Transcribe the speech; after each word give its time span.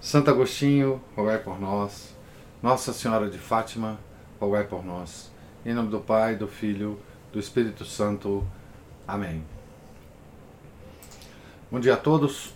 Santo 0.00 0.30
Agostinho, 0.30 0.98
rogai 1.14 1.36
por 1.36 1.60
nós. 1.60 2.14
Nossa 2.62 2.90
Senhora 2.90 3.28
de 3.28 3.36
Fátima, 3.36 4.00
rogai 4.40 4.64
por 4.64 4.82
nós. 4.82 5.30
Em 5.64 5.74
nome 5.74 5.90
do 5.90 6.00
Pai, 6.00 6.36
do 6.36 6.48
Filho, 6.48 6.98
do 7.30 7.38
Espírito 7.38 7.84
Santo. 7.84 8.46
Amém. 9.06 9.44
Bom 11.70 11.78
dia 11.78 11.94
a 11.94 11.96
todos. 11.98 12.54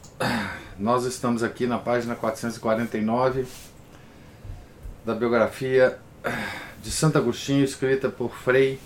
Nós 0.78 1.04
estamos 1.04 1.42
aqui 1.42 1.66
na 1.66 1.78
página 1.78 2.15
449 2.15 3.46
da 5.04 5.15
biografia 5.15 5.98
de 6.82 6.90
Santo 6.90 7.18
Agostinho, 7.18 7.62
escrita 7.62 8.09
por 8.09 8.34
Frei 8.34 8.80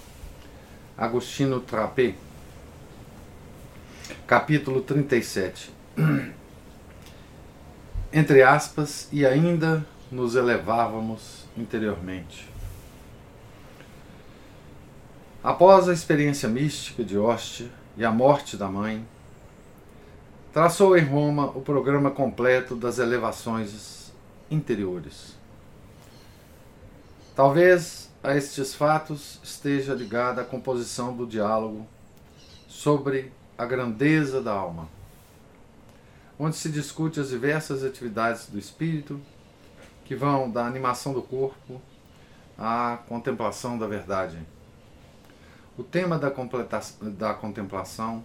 Agostino 0.97 1.61
Trapé. 1.61 2.17
Capítulo 4.27 4.81
37. 4.81 5.73
Entre 8.13 8.43
aspas, 8.43 9.09
e 9.13 9.27
ainda 9.27 9.87
nos 10.11 10.35
elevávamos 10.35 11.45
interiormente. 11.57 12.49
Após 15.45 15.89
a 15.89 15.93
experiência 15.93 16.49
mística 16.49 17.05
de 17.05 17.19
Ostia 17.19 17.69
e 17.97 18.05
a 18.05 18.11
morte 18.11 18.57
da 18.57 18.69
mãe, 18.69 19.07
traçou 20.53 20.97
em 20.97 21.05
Roma 21.05 21.47
o 21.47 21.61
programa 21.61 22.11
completo 22.11 22.75
das 22.75 22.99
elevações 22.99 24.13
interiores. 24.51 25.37
Talvez 27.37 28.11
a 28.23 28.35
estes 28.37 28.75
fatos 28.75 29.39
esteja 29.45 29.95
ligada 29.95 30.41
a 30.41 30.45
composição 30.45 31.17
do 31.17 31.27
diálogo 31.27 31.87
sobre 32.67 33.33
a 33.57 33.65
grandeza 33.65 34.43
da 34.43 34.53
alma, 34.53 34.89
onde 36.39 36.57
se 36.57 36.69
discute 36.71 37.19
as 37.19 37.31
diversas 37.31 37.83
atividades 37.83 38.47
do 38.47 38.59
espírito 38.59 39.21
que 40.05 40.15
vão 40.15 40.51
da 40.51 40.65
animação 40.65 41.13
do 41.13 41.21
corpo 41.21 41.81
à 42.57 42.99
contemplação 43.09 43.77
da 43.77 43.87
verdade. 43.87 44.39
O 45.77 45.83
tema 45.83 46.19
da, 46.19 46.33
da 47.03 47.35
contemplação, 47.35 48.25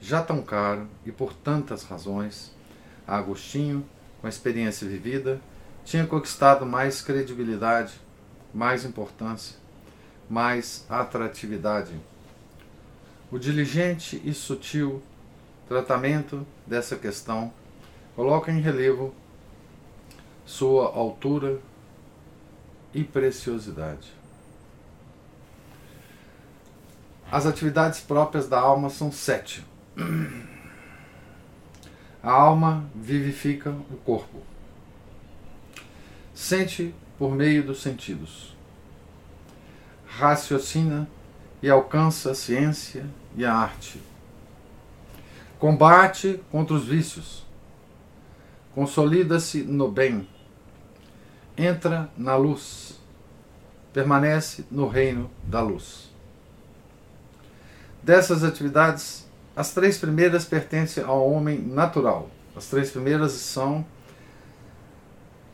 já 0.00 0.22
tão 0.22 0.42
caro 0.42 0.88
e 1.04 1.12
por 1.12 1.32
tantas 1.32 1.82
razões, 1.84 2.52
a 3.06 3.16
Agostinho, 3.16 3.86
com 4.20 4.26
a 4.26 4.30
experiência 4.30 4.86
vivida, 4.88 5.40
tinha 5.84 6.06
conquistado 6.06 6.66
mais 6.66 7.00
credibilidade, 7.00 7.94
mais 8.52 8.84
importância, 8.84 9.56
mais 10.28 10.84
atratividade. 10.88 11.92
O 13.30 13.38
diligente 13.38 14.20
e 14.24 14.34
sutil 14.34 15.02
tratamento 15.68 16.46
dessa 16.66 16.96
questão 16.96 17.52
coloca 18.16 18.50
em 18.50 18.60
relevo 18.60 19.14
sua 20.44 20.86
altura 20.86 21.60
e 22.94 23.04
preciosidade. 23.04 24.12
As 27.30 27.44
atividades 27.44 28.00
próprias 28.00 28.48
da 28.48 28.58
alma 28.58 28.88
são 28.88 29.12
sete. 29.12 29.64
A 32.22 32.32
alma 32.32 32.88
vivifica 32.94 33.70
o 33.70 33.96
corpo. 34.04 34.42
Sente 36.34 36.94
por 37.18 37.34
meio 37.34 37.62
dos 37.62 37.82
sentidos. 37.82 38.56
Raciocina 40.06 41.08
e 41.62 41.68
alcança 41.68 42.30
a 42.30 42.34
ciência 42.34 43.04
e 43.36 43.44
a 43.44 43.54
arte. 43.54 44.00
Combate 45.58 46.40
contra 46.50 46.74
os 46.74 46.84
vícios. 46.84 47.46
Consolida-se 48.74 49.62
no 49.62 49.90
bem 49.90 50.26
entra 51.58 52.08
na 52.16 52.36
luz, 52.36 52.98
permanece 53.92 54.64
no 54.70 54.86
reino 54.86 55.28
da 55.42 55.60
luz. 55.60 56.08
Dessas 58.00 58.44
atividades, 58.44 59.28
as 59.56 59.74
três 59.74 59.98
primeiras 59.98 60.44
pertencem 60.44 61.02
ao 61.02 61.28
homem 61.28 61.58
natural. 61.60 62.30
As 62.56 62.66
três 62.66 62.90
primeiras 62.90 63.32
são 63.32 63.84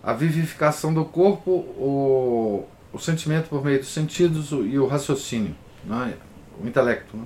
a 0.03 0.13
vivificação 0.13 0.93
do 0.93 1.07
corpo, 1.07 1.51
o, 1.51 2.67
o 2.93 2.99
sentimento 2.99 3.49
por 3.49 3.65
meio 3.65 3.79
dos 3.79 3.89
sentidos 3.89 4.51
e 4.51 4.79
o 4.79 4.87
raciocínio, 4.87 5.57
né? 5.83 6.19
o 6.63 6.67
intelecto. 6.67 7.17
Né? 7.17 7.25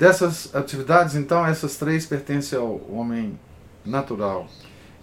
Dessas 0.00 0.54
atividades, 0.54 1.14
então, 1.14 1.44
essas 1.44 1.76
três 1.76 2.06
pertencem 2.06 2.58
ao 2.58 2.80
homem 2.90 3.38
natural 3.84 4.48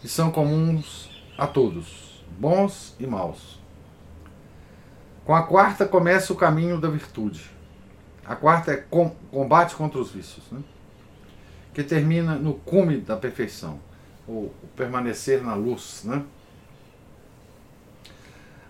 e 0.03 0.07
são 0.07 0.31
comuns 0.31 1.07
a 1.37 1.45
todos, 1.45 2.25
bons 2.39 2.95
e 2.99 3.05
maus. 3.05 3.61
Com 5.23 5.35
a 5.35 5.43
quarta 5.43 5.85
começa 5.85 6.33
o 6.33 6.35
caminho 6.35 6.81
da 6.81 6.89
virtude. 6.89 7.47
A 8.25 8.35
quarta 8.35 8.71
é 8.71 8.77
com, 8.77 9.11
combate 9.29 9.75
contra 9.75 9.99
os 9.99 10.09
vícios, 10.09 10.43
né? 10.51 10.63
que 11.75 11.83
termina 11.83 12.33
no 12.33 12.55
cume 12.55 12.97
da 12.97 13.15
perfeição, 13.15 13.79
o, 14.27 14.51
o 14.63 14.69
permanecer 14.75 15.43
na 15.43 15.53
luz. 15.53 16.01
Né? 16.05 16.23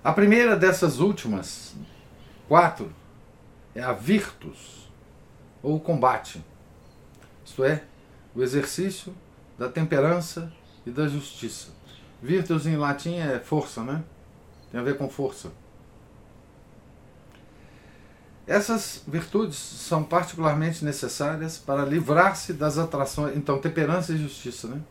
A 0.03 0.11
primeira 0.11 0.57
dessas 0.57 0.99
últimas 0.99 1.73
quatro 2.49 2.91
é 3.73 3.81
a 3.81 3.93
virtus, 3.93 4.86
ou 5.61 5.75
o 5.75 5.79
combate, 5.79 6.43
isto 7.45 7.63
é, 7.63 7.83
o 8.35 8.43
exercício 8.43 9.13
da 9.57 9.67
temperança 9.67 10.51
e 10.85 10.91
da 10.91 11.07
justiça. 11.07 11.69
Virtus 12.21 12.65
em 12.65 12.77
latim 12.77 13.17
é 13.17 13.39
força, 13.39 13.83
né? 13.83 14.03
Tem 14.71 14.79
a 14.79 14.83
ver 14.83 14.97
com 14.97 15.09
força. 15.09 15.51
Essas 18.45 19.03
virtudes 19.05 19.57
são 19.57 20.03
particularmente 20.03 20.85
necessárias 20.85 21.57
para 21.57 21.83
livrar-se 21.83 22.53
das 22.53 22.77
atrações. 22.77 23.35
Então, 23.35 23.59
temperança 23.59 24.13
e 24.13 24.17
justiça, 24.17 24.67
né? 24.67 24.81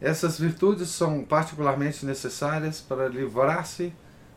Essas 0.00 0.38
virtudes 0.38 0.90
são 0.90 1.24
particularmente 1.24 2.06
necessárias 2.06 2.80
para 2.80 3.08
livrar-se 3.08 3.92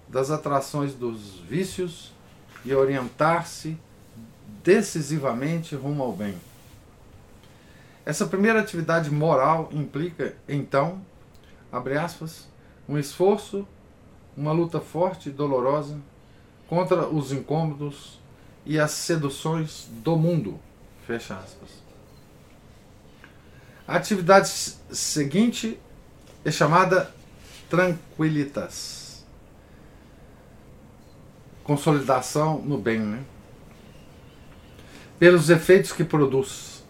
das 0.08 0.32
atrações 0.32 0.94
dos 0.94 1.40
vícios 1.42 2.12
e 2.66 2.74
orientar-se 2.74 3.78
decisivamente 4.64 5.76
rumo 5.76 6.04
ao 6.04 6.14
bem. 6.14 6.36
Essa 8.06 8.26
primeira 8.26 8.60
atividade 8.60 9.12
moral 9.12 9.70
implica, 9.72 10.36
então, 10.48 11.02
abre 11.72 11.98
aspas, 11.98 12.48
um 12.88 12.98
esforço, 12.98 13.68
uma 14.36 14.52
luta 14.52 14.80
forte 14.80 15.30
e 15.30 15.32
dolorosa 15.32 16.00
contra 16.68 17.08
os 17.08 17.32
incômodos 17.32 18.20
e 18.66 18.80
as 18.80 18.92
seduções 18.92 19.88
do 20.04 20.16
mundo, 20.16 20.60
fecha 21.06 21.36
aspas. 21.36 21.70
A 23.88 23.98
atividade 23.98 24.48
seguinte 24.48 25.80
é 26.46 26.52
chamada 26.52 27.14
tranquilitas. 27.70 29.26
Consolidação 31.64 32.62
no 32.62 32.78
bem, 32.78 33.00
né? 33.00 33.24
Pelos 35.22 35.52
efeitos 35.52 35.92
que 35.92 36.04
produz 36.04 36.84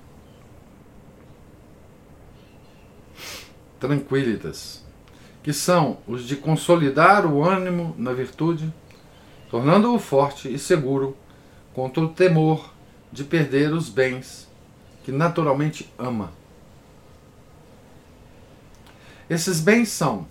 tranquilitas, 3.78 4.82
que 5.44 5.52
são 5.52 5.98
os 6.08 6.24
de 6.24 6.38
consolidar 6.38 7.26
o 7.26 7.44
ânimo 7.44 7.94
na 7.98 8.14
virtude, 8.14 8.74
tornando-o 9.50 10.00
forte 10.00 10.48
e 10.48 10.58
seguro 10.58 11.18
contra 11.74 12.02
o 12.02 12.08
temor 12.08 12.72
de 13.12 13.26
perder 13.26 13.74
os 13.74 13.90
bens 13.90 14.48
que 15.04 15.12
naturalmente 15.12 15.92
ama. 16.00 16.32
Esses 19.30 19.60
bens 19.60 19.90
são 19.90 20.26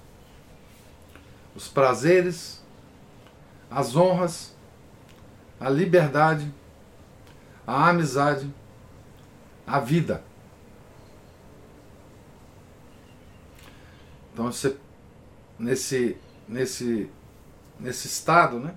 os 1.54 1.68
prazeres, 1.68 2.64
as 3.70 3.94
honras, 3.94 4.56
a 5.60 5.68
liberdade, 5.68 6.50
a 7.70 7.90
amizade, 7.90 8.52
a 9.64 9.78
vida. 9.78 10.24
Então 14.32 14.50
você 14.50 14.76
nesse 15.56 16.16
nesse 16.48 17.08
nesse 17.78 18.08
estado, 18.08 18.58
né, 18.58 18.74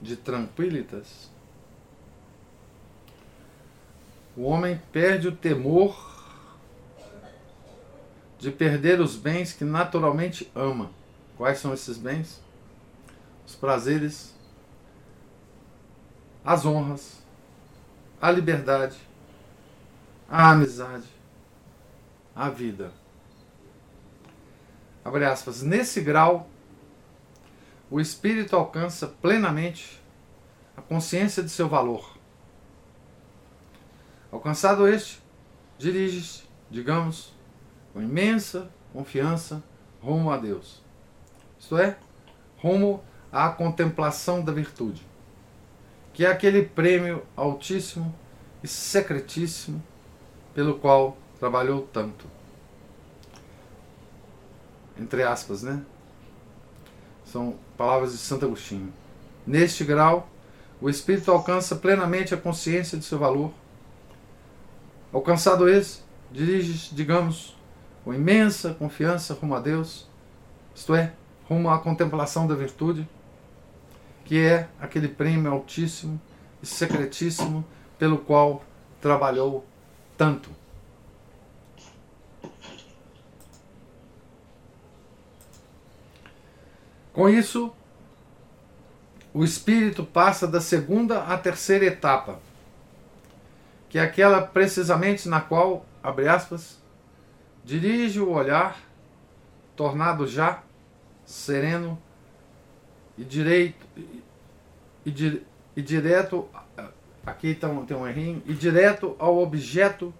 de 0.00 0.16
tranquilitas, 0.16 1.30
o 4.36 4.42
homem 4.42 4.82
perde 4.90 5.28
o 5.28 5.32
temor 5.32 6.10
de 8.40 8.50
perder 8.50 9.00
os 9.00 9.14
bens 9.14 9.52
que 9.52 9.64
naturalmente 9.64 10.50
ama. 10.52 10.90
Quais 11.36 11.58
são 11.60 11.72
esses 11.72 11.96
bens? 11.96 12.42
Os 13.46 13.54
prazeres, 13.54 14.34
as 16.44 16.66
honras, 16.66 17.21
a 18.22 18.30
liberdade, 18.30 18.96
a 20.28 20.52
amizade, 20.52 21.08
a 22.36 22.48
vida. 22.48 22.92
Abre 25.04 25.24
aspas. 25.24 25.60
Nesse 25.60 26.00
grau, 26.00 26.48
o 27.90 28.00
espírito 28.00 28.54
alcança 28.54 29.08
plenamente 29.08 30.00
a 30.76 30.80
consciência 30.80 31.42
de 31.42 31.50
seu 31.50 31.68
valor. 31.68 32.16
Alcançado 34.30 34.86
este, 34.86 35.20
dirige-se, 35.76 36.44
digamos, 36.70 37.34
com 37.92 38.00
imensa 38.00 38.70
confiança 38.92 39.62
rumo 40.00 40.30
a 40.30 40.36
Deus. 40.36 40.80
Isto 41.58 41.76
é, 41.76 41.98
rumo 42.58 43.02
à 43.32 43.48
contemplação 43.48 44.44
da 44.44 44.52
virtude, 44.52 45.04
que 46.12 46.24
é 46.24 46.30
aquele 46.30 46.62
prêmio 46.62 47.22
altíssimo 47.36 48.14
e 48.62 48.68
secretíssimo 48.68 49.82
pelo 50.54 50.78
qual 50.78 51.16
trabalhou 51.38 51.82
tanto. 51.92 52.26
Entre 54.98 55.22
aspas, 55.22 55.62
né? 55.62 55.82
São 57.24 57.56
palavras 57.76 58.12
de 58.12 58.18
Santo 58.18 58.44
Agostinho. 58.44 58.92
Neste 59.46 59.84
grau, 59.84 60.28
o 60.80 60.90
espírito 60.90 61.30
alcança 61.30 61.76
plenamente 61.76 62.34
a 62.34 62.36
consciência 62.36 62.98
de 62.98 63.04
seu 63.04 63.18
valor. 63.18 63.52
Alcançado 65.12 65.68
esse, 65.68 66.00
dirige, 66.30 66.94
digamos, 66.94 67.56
com 68.04 68.12
imensa 68.12 68.74
confiança 68.74 69.34
rumo 69.34 69.54
a 69.54 69.60
Deus, 69.60 70.08
isto 70.74 70.94
é, 70.94 71.12
rumo 71.48 71.70
à 71.70 71.78
contemplação 71.78 72.46
da 72.46 72.54
virtude, 72.54 73.08
que 74.24 74.38
é 74.38 74.68
aquele 74.80 75.08
prêmio 75.08 75.50
altíssimo 75.50 76.20
e 76.62 76.66
secretíssimo 76.66 77.64
pelo 77.98 78.18
qual 78.18 78.62
trabalhou 79.00 79.66
tanto. 80.16 80.50
Com 87.12 87.28
isso, 87.28 87.72
o 89.34 89.44
espírito 89.44 90.04
passa 90.04 90.46
da 90.46 90.60
segunda 90.60 91.24
à 91.24 91.36
terceira 91.36 91.84
etapa, 91.84 92.40
que 93.88 93.98
é 93.98 94.02
aquela 94.02 94.40
precisamente 94.40 95.28
na 95.28 95.40
qual, 95.40 95.84
abre 96.02 96.28
aspas, 96.28 96.80
dirige 97.64 98.20
o 98.20 98.30
olhar, 98.30 98.78
tornado 99.76 100.26
já 100.26 100.62
sereno 101.24 102.00
e 103.22 103.24
direito 103.24 103.86
e, 105.06 105.42
e, 105.76 105.82
direto 105.82 106.48
aqui 107.24 107.54
tem, 107.54 107.86
tem 107.86 107.96
um 107.96 108.06
errinho 108.06 108.42
e 108.44 108.52
direto 108.52 109.14
ao 109.18 109.38
objeto 109.38 110.12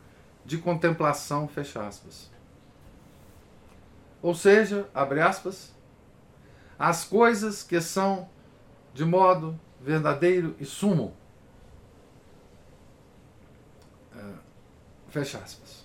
de 0.45 0.57
contemplação 0.57 1.49
fecha 1.49 1.85
aspas. 1.85 2.31
Ou 4.23 4.35
seja 4.37 4.89
abre 4.95 5.21
aspas 5.21 5.75
as 6.79 7.05
coisas 7.05 7.63
que 7.65 7.81
são 7.81 8.29
de 8.95 9.05
modo 9.05 9.59
verdadeiro 9.81 10.55
e 10.61 10.65
sumo. 10.65 11.13
É, 14.15 14.23
fecha 15.09 15.39
aspas. 15.39 15.85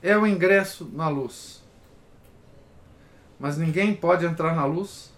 É 0.00 0.16
o 0.16 0.24
ingresso 0.24 0.88
na 0.92 1.08
luz. 1.08 1.64
Mas 3.40 3.58
ninguém 3.58 3.94
pode 3.94 4.24
entrar 4.24 4.54
na 4.54 4.64
luz 4.64 5.13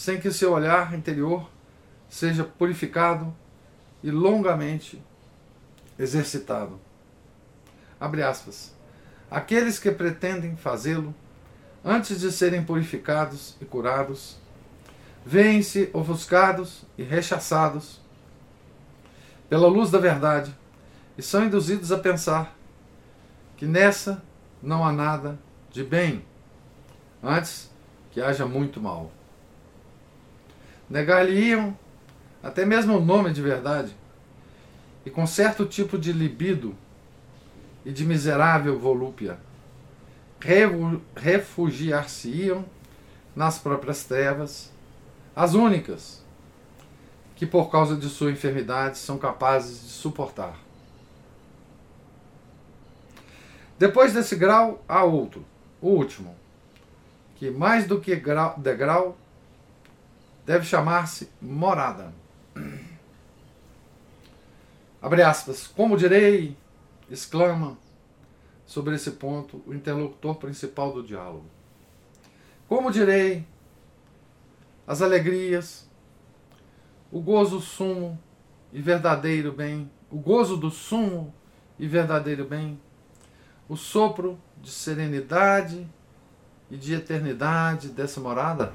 sem 0.00 0.18
que 0.18 0.32
seu 0.32 0.52
olhar 0.54 0.94
interior 0.94 1.46
seja 2.08 2.42
purificado 2.42 3.36
e 4.02 4.10
longamente 4.10 4.98
exercitado. 5.98 6.80
Abre 8.00 8.22
aspas. 8.22 8.74
Aqueles 9.30 9.78
que 9.78 9.90
pretendem 9.90 10.56
fazê-lo, 10.56 11.14
antes 11.84 12.18
de 12.18 12.32
serem 12.32 12.64
purificados 12.64 13.58
e 13.60 13.66
curados, 13.66 14.38
veem-se 15.22 15.90
ofuscados 15.92 16.82
e 16.96 17.02
rechaçados 17.02 18.00
pela 19.50 19.68
luz 19.68 19.90
da 19.90 19.98
verdade 19.98 20.56
e 21.18 21.22
são 21.22 21.44
induzidos 21.44 21.92
a 21.92 21.98
pensar 21.98 22.56
que 23.54 23.66
nessa 23.66 24.22
não 24.62 24.82
há 24.82 24.92
nada 24.92 25.38
de 25.70 25.84
bem 25.84 26.24
antes 27.22 27.70
que 28.10 28.22
haja 28.22 28.46
muito 28.46 28.80
mal. 28.80 29.12
Negar-lhe-iam 30.90 31.78
até 32.42 32.64
mesmo 32.64 32.96
o 32.96 33.04
nome 33.04 33.32
de 33.32 33.40
verdade, 33.40 33.94
e 35.04 35.10
com 35.10 35.26
certo 35.26 35.64
tipo 35.64 35.98
de 35.98 36.12
libido 36.12 36.74
e 37.84 37.92
de 37.92 38.04
miserável 38.04 38.78
volúpia, 38.78 39.38
refugiar-se-iam 41.16 42.64
nas 43.36 43.58
próprias 43.58 44.04
trevas, 44.04 44.72
as 45.36 45.54
únicas 45.54 46.24
que 47.36 47.46
por 47.46 47.70
causa 47.70 47.96
de 47.96 48.08
sua 48.08 48.30
enfermidade 48.30 48.98
são 48.98 49.16
capazes 49.16 49.82
de 49.82 49.88
suportar. 49.88 50.58
Depois 53.78 54.12
desse 54.12 54.36
grau, 54.36 54.84
há 54.86 55.04
outro, 55.04 55.44
o 55.80 55.88
último, 55.88 56.36
que 57.36 57.50
mais 57.50 57.86
do 57.86 57.98
que 57.98 58.14
grau, 58.16 58.54
degrau, 58.58 59.16
deve 60.44 60.64
chamar-se 60.64 61.30
morada. 61.40 62.12
Abre 65.00 65.22
aspas. 65.22 65.66
Como 65.66 65.96
direi, 65.96 66.56
exclama 67.10 67.78
sobre 68.66 68.94
esse 68.94 69.12
ponto 69.12 69.62
o 69.66 69.74
interlocutor 69.74 70.36
principal 70.36 70.92
do 70.92 71.02
diálogo. 71.02 71.46
Como 72.68 72.92
direi, 72.92 73.44
as 74.86 75.02
alegrias, 75.02 75.88
o 77.10 77.20
gozo 77.20 77.60
sumo 77.60 78.18
e 78.72 78.80
verdadeiro 78.80 79.52
bem, 79.52 79.90
o 80.10 80.18
gozo 80.18 80.56
do 80.56 80.70
sumo 80.70 81.34
e 81.78 81.88
verdadeiro 81.88 82.44
bem, 82.44 82.80
o 83.68 83.76
sopro 83.76 84.38
de 84.60 84.70
serenidade 84.70 85.88
e 86.70 86.76
de 86.76 86.94
eternidade 86.94 87.88
dessa 87.88 88.20
morada? 88.20 88.72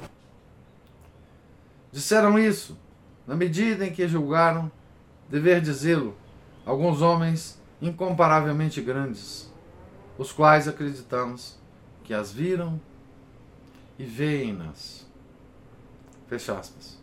Disseram 1.95 2.37
isso 2.37 2.77
na 3.25 3.37
medida 3.37 3.87
em 3.87 3.93
que 3.93 4.05
julgaram 4.05 4.69
dever 5.29 5.61
dizê-lo 5.61 6.13
alguns 6.65 7.01
homens 7.01 7.57
incomparavelmente 7.81 8.81
grandes, 8.81 9.49
os 10.17 10.29
quais 10.29 10.67
acreditamos 10.67 11.57
que 12.03 12.13
as 12.13 12.33
viram 12.33 12.81
e 13.97 14.03
veem-nas. 14.03 15.07
Fecha 16.27 16.59
aspas. 16.59 16.99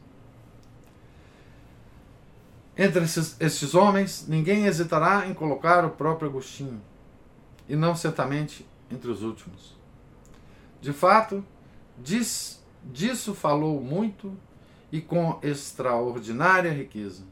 Entre 2.77 3.03
esses, 3.03 3.35
esses 3.41 3.75
homens, 3.75 4.27
ninguém 4.29 4.67
hesitará 4.67 5.27
em 5.27 5.33
colocar 5.33 5.87
o 5.87 5.91
próprio 5.91 6.29
Agostinho, 6.29 6.83
e 7.67 7.75
não 7.75 7.97
certamente 7.97 8.69
entre 8.91 9.11
os 9.11 9.23
últimos. 9.23 9.75
De 10.83 10.93
fato, 10.93 11.43
diz, 11.97 12.63
disso 12.85 13.35
falou 13.35 13.81
muito 13.81 14.37
e 14.93 15.01
com 15.01 15.41
extraordinária 15.43 16.71
riqueza. 16.71 17.25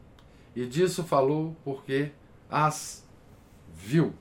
E 0.56 0.66
disso 0.66 1.04
falou 1.04 1.54
porque 1.62 2.10
as 2.50 3.04
viu. 3.74 4.14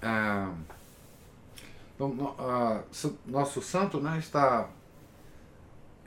Ah, 0.00 0.52
então, 1.94 2.34
nosso 3.26 3.60
santo 3.60 4.00
né, 4.00 4.18
está, 4.18 4.68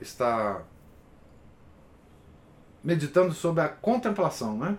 está 0.02 0.64
meditando 2.84 3.34
sobre 3.34 3.64
a 3.64 3.70
contemplação, 3.70 4.58
né? 4.58 4.78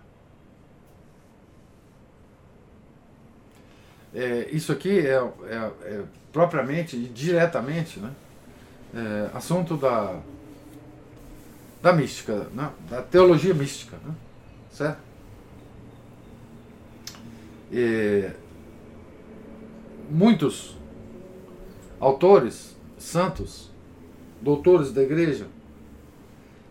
É, 4.16 4.48
isso 4.50 4.72
aqui 4.72 4.98
é, 4.98 5.12
é, 5.12 5.70
é, 5.82 6.02
propriamente 6.32 6.96
e 6.96 7.06
diretamente 7.06 8.00
né, 8.00 8.10
é, 8.94 9.36
assunto 9.36 9.76
da, 9.76 10.18
da 11.82 11.92
mística, 11.92 12.48
né, 12.54 12.70
da 12.88 13.02
teologia 13.02 13.52
mística, 13.52 13.98
né, 14.02 14.14
certo? 14.72 14.98
é, 17.70 18.32
muitos 20.08 20.78
autores 22.00 22.74
santos, 22.96 23.70
doutores 24.40 24.92
da 24.92 25.02
igreja, 25.02 25.46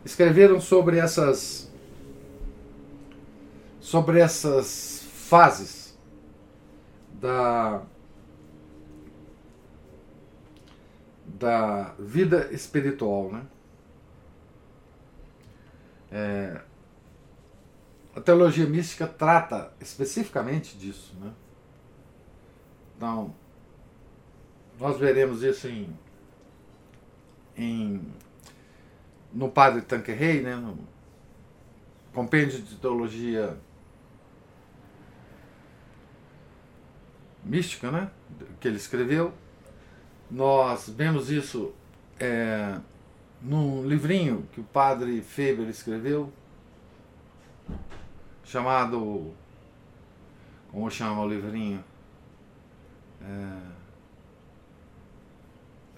escreveram 0.04 0.60
sobre 0.60 0.98
essas 0.98 1.72
sobre 3.80 4.20
essas 4.20 5.04
fases 5.14 5.85
da 7.26 7.82
da 11.26 11.96
vida 11.98 12.54
espiritual, 12.54 13.32
né? 13.32 13.46
É, 16.12 16.62
a 18.16 18.22
teologia 18.22 18.66
mística 18.66 19.06
trata 19.08 19.74
especificamente 19.82 20.78
disso, 20.78 21.14
né? 21.20 21.34
Então, 22.96 23.36
nós 24.80 24.98
veremos 24.98 25.44
isso 25.44 25.68
em, 25.68 25.90
em 27.58 28.14
no 29.34 29.50
Padre 29.50 29.82
Tanquerrey, 29.82 30.42
né? 30.42 30.56
No 30.56 30.78
compêndio 32.14 32.62
de 32.62 32.76
teologia 32.76 33.58
mística, 37.46 37.92
né? 37.92 38.10
Que 38.60 38.68
ele 38.68 38.78
escreveu. 38.78 39.34
Nós 40.30 40.90
vemos 40.90 41.30
isso 41.30 41.74
é, 42.20 42.78
num 43.42 43.86
livrinho 43.88 44.48
que 44.52 44.60
o 44.60 44.64
padre 44.64 45.22
Faber 45.22 45.70
escreveu, 45.70 46.32
chamado. 48.44 49.34
Como 50.72 50.90
chama 50.92 51.22
o 51.22 51.30
livrinho? 51.30 51.84
É, 53.22 53.76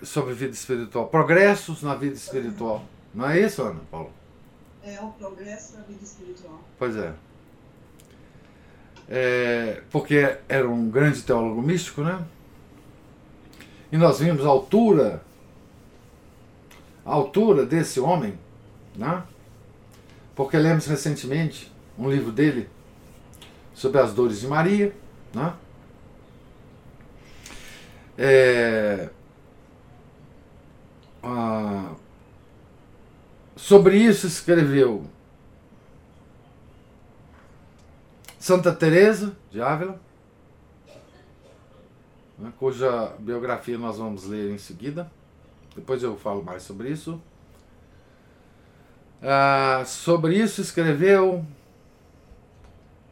sobre 0.06 0.34
vida 0.34 0.54
espiritual. 0.54 1.08
Progressos 1.08 1.82
na 1.82 1.96
vida 1.96 2.16
espiritual. 2.16 2.86
Não 3.14 3.28
é 3.28 3.40
isso, 3.40 3.64
Ana 3.64 3.82
Paulo? 3.90 4.12
É 4.84 5.02
o 5.02 5.10
progresso 5.14 5.78
na 5.78 5.84
vida 5.84 6.04
espiritual. 6.04 6.62
Pois 6.78 6.96
é. 6.96 7.14
É. 9.10 9.82
Porque 9.90 10.38
era 10.48 10.68
um 10.70 10.90
grande 10.90 11.22
teólogo 11.22 11.62
místico, 11.62 12.02
né? 12.02 12.24
E 13.92 13.98
nós 13.98 14.20
vimos 14.20 14.46
a 14.46 14.50
altura, 14.50 15.22
a 17.06 17.14
altura 17.14 17.66
desse 17.66 18.00
homem, 18.00 18.38
né? 18.96 19.24
Porque 20.36 20.58
lemos 20.58 20.86
recentemente 20.86 21.72
um 21.98 22.10
livro 22.10 22.32
dele 22.32 22.70
sobre 23.74 24.00
as 24.00 24.14
dores 24.14 24.42
de 24.42 24.48
Maria, 24.48 24.94
né? 25.34 25.54
É, 28.18 29.10
ah, 31.24 31.92
sobre 33.56 33.98
isso 33.98 34.28
escreveu 34.28 35.06
Santa 38.48 38.72
Teresa 38.72 39.36
de 39.52 39.62
Ávila, 39.62 40.00
né, 42.38 42.54
cuja 42.58 43.14
biografia 43.20 43.78
nós 43.78 43.98
vamos 43.98 44.24
ler 44.24 44.50
em 44.50 44.58
seguida. 44.58 45.12
Depois 45.76 46.02
eu 46.02 46.16
falo 46.16 46.42
mais 46.42 46.64
sobre 46.64 46.90
isso. 46.90 47.22
Ah, 49.22 49.84
sobre 49.86 50.42
isso 50.42 50.62
escreveu 50.62 51.46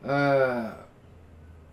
ah, 0.06 0.86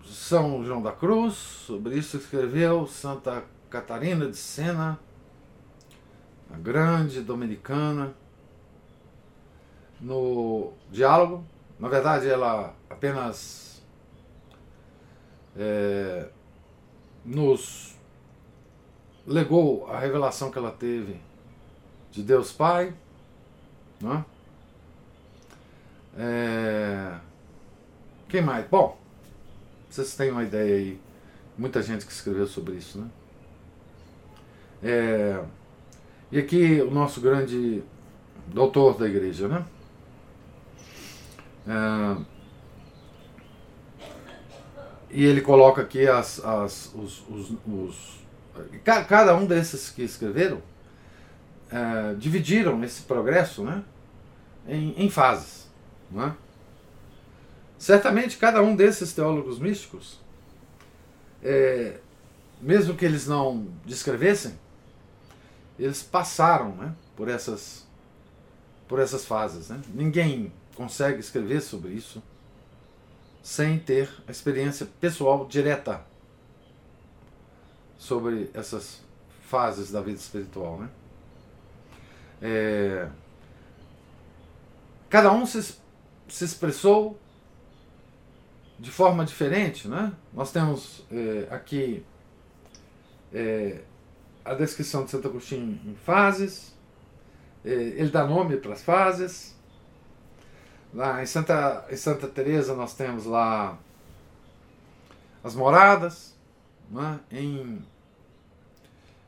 São 0.06 0.64
João 0.64 0.82
da 0.82 0.90
Cruz, 0.90 1.34
sobre 1.34 1.96
isso 1.96 2.16
escreveu 2.16 2.88
Santa 2.88 3.44
Catarina 3.70 4.26
de 4.26 4.38
Sena, 4.38 4.98
a 6.52 6.58
grande 6.58 7.20
dominicana, 7.20 8.12
no 10.00 10.72
diálogo. 10.90 11.51
Na 11.82 11.88
verdade, 11.88 12.28
ela 12.28 12.76
apenas 12.88 13.82
é, 15.56 16.28
nos 17.24 17.98
legou 19.26 19.90
a 19.90 19.98
revelação 19.98 20.48
que 20.48 20.58
ela 20.58 20.70
teve 20.70 21.20
de 22.12 22.22
Deus 22.22 22.52
Pai. 22.52 22.94
Né? 24.00 24.24
É... 26.16 27.18
Quem 28.28 28.42
mais? 28.42 28.64
Bom, 28.68 28.96
vocês 29.90 30.14
têm 30.14 30.30
uma 30.30 30.44
ideia 30.44 30.76
aí. 30.76 31.00
Muita 31.58 31.82
gente 31.82 32.06
que 32.06 32.12
escreveu 32.12 32.46
sobre 32.46 32.76
isso, 32.76 33.00
né? 33.00 33.10
É... 34.84 35.44
E 36.30 36.38
aqui 36.38 36.80
o 36.80 36.92
nosso 36.92 37.20
grande 37.20 37.82
doutor 38.46 38.96
da 38.96 39.08
igreja, 39.08 39.48
né? 39.48 39.66
É... 41.66 42.32
E 45.10 45.24
ele 45.24 45.42
coloca 45.42 45.82
aqui 45.82 46.08
as, 46.08 46.42
as, 46.42 46.94
os, 46.94 47.22
os, 47.28 47.52
os 47.66 48.22
cada 48.84 49.36
um 49.36 49.46
desses 49.46 49.90
que 49.90 50.02
escreveram 50.02 50.62
é, 51.70 52.14
dividiram 52.14 52.82
esse 52.84 53.02
progresso 53.02 53.64
né, 53.64 53.82
em, 54.66 54.94
em 54.96 55.10
fases. 55.10 55.70
Né? 56.10 56.34
Certamente 57.78 58.36
cada 58.36 58.62
um 58.62 58.76
desses 58.76 59.12
teólogos 59.12 59.58
místicos, 59.58 60.20
é, 61.42 61.98
mesmo 62.60 62.94
que 62.94 63.04
eles 63.04 63.26
não 63.26 63.66
descrevessem, 63.84 64.58
eles 65.78 66.02
passaram 66.02 66.76
né, 66.76 66.94
por, 67.16 67.28
essas, 67.28 67.86
por 68.86 68.98
essas 68.98 69.24
fases. 69.24 69.70
Né? 69.70 69.80
Ninguém 69.94 70.52
consegue 70.74 71.20
escrever 71.20 71.60
sobre 71.60 71.92
isso 71.92 72.22
sem 73.42 73.78
ter 73.78 74.08
a 74.26 74.30
experiência 74.30 74.86
pessoal 75.00 75.46
direta 75.46 76.04
sobre 77.98 78.50
essas 78.54 79.00
fases 79.48 79.90
da 79.90 80.00
vida 80.00 80.18
espiritual. 80.18 80.78
Né? 80.78 80.88
É, 82.40 83.08
cada 85.10 85.32
um 85.32 85.44
se, 85.44 85.76
se 86.28 86.44
expressou 86.44 87.18
de 88.78 88.90
forma 88.90 89.24
diferente. 89.24 89.88
Né? 89.88 90.12
Nós 90.32 90.50
temos 90.52 91.04
é, 91.10 91.48
aqui 91.54 92.04
é, 93.32 93.80
a 94.44 94.54
descrição 94.54 95.04
de 95.04 95.10
Santo 95.10 95.28
Agostinho 95.28 95.80
em 95.84 95.94
fases, 95.94 96.74
é, 97.64 97.70
ele 97.70 98.10
dá 98.10 98.26
nome 98.26 98.56
para 98.56 98.72
as 98.72 98.82
fases. 98.82 99.51
Lá 100.94 101.22
em 101.22 101.26
Santa, 101.26 101.86
em 101.90 101.96
Santa 101.96 102.28
Teresa 102.28 102.74
nós 102.74 102.94
temos 102.94 103.24
lá 103.24 103.78
as 105.42 105.54
moradas. 105.54 106.36
Né? 106.90 107.20
Em, 107.30 107.82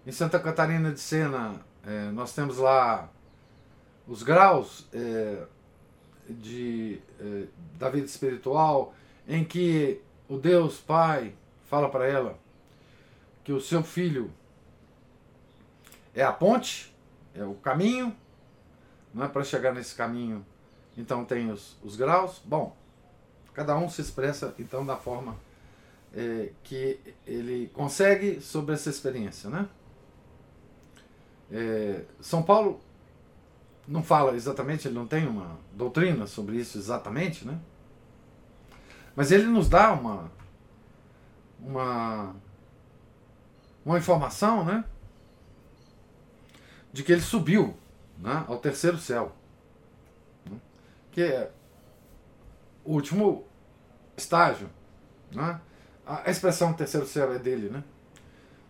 em 0.07 0.13
Santa 0.13 0.39
Catarina 0.39 0.93
de 0.93 1.01
Sena 1.01 1.55
é, 1.87 2.11
nós 2.11 2.35
temos 2.35 2.59
lá 2.59 3.09
os 4.07 4.23
graus 4.23 4.87
é, 4.93 5.45
de, 6.29 7.01
é, 7.19 7.45
da 7.79 7.89
vida 7.89 8.07
espiritual 8.07 8.95
em 9.27 9.43
que 9.43 10.03
o 10.29 10.37
Deus 10.37 10.79
Pai 10.79 11.35
fala 11.65 11.89
para 11.89 12.07
ela 12.07 12.39
que 13.43 13.53
o 13.53 13.61
seu 13.61 13.83
filho 13.83 14.31
é 16.15 16.23
a 16.23 16.33
ponte, 16.33 16.95
é 17.35 17.43
o 17.43 17.55
caminho, 17.55 18.15
não 19.13 19.25
é 19.25 19.29
para 19.29 19.45
chegar 19.45 19.73
nesse 19.75 19.95
caminho 19.95 20.45
então 20.97 21.25
tem 21.25 21.51
os, 21.51 21.77
os 21.83 21.97
graus. 21.97 22.41
Bom, 22.45 22.77
cada 23.53 23.77
um 23.77 23.89
se 23.89 24.01
expressa 24.01 24.55
então 24.59 24.85
da 24.85 24.97
forma 24.97 25.37
é, 26.13 26.51
que 26.63 26.99
ele 27.27 27.71
consegue 27.75 28.41
sobre 28.41 28.75
essa 28.75 28.91
experiência, 28.91 29.51
né? 29.51 29.69
É, 31.51 32.05
São 32.21 32.43
Paulo 32.43 32.81
não 33.87 34.03
fala 34.03 34.35
exatamente, 34.35 34.89
ele 34.89 34.95
não 34.95 35.07
tem 35.07 35.27
uma 35.27 35.59
doutrina 35.73 36.27
sobre 36.27 36.57
isso 36.57 36.79
exatamente, 36.79 37.47
né? 37.47 37.59
Mas 39.15 39.31
ele 39.31 39.45
nos 39.45 39.69
dá 39.69 39.93
uma 39.93 40.31
uma 41.61 42.35
uma 43.85 43.99
informação, 43.99 44.65
né? 44.65 44.85
De 46.93 47.03
que 47.03 47.13
ele 47.13 47.21
subiu 47.21 47.77
né, 48.19 48.45
ao 48.49 48.59
terceiro 48.59 48.97
céu 48.99 49.35
que 51.15 51.23
é 51.23 51.49
o 52.85 52.93
último 52.93 53.45
estágio. 54.17 54.69
Né? 55.33 55.61
A 56.05 56.29
expressão 56.29 56.73
terceiro 56.73 57.07
céu 57.07 57.33
é 57.33 57.39
dele, 57.39 57.71
né? 57.71 57.85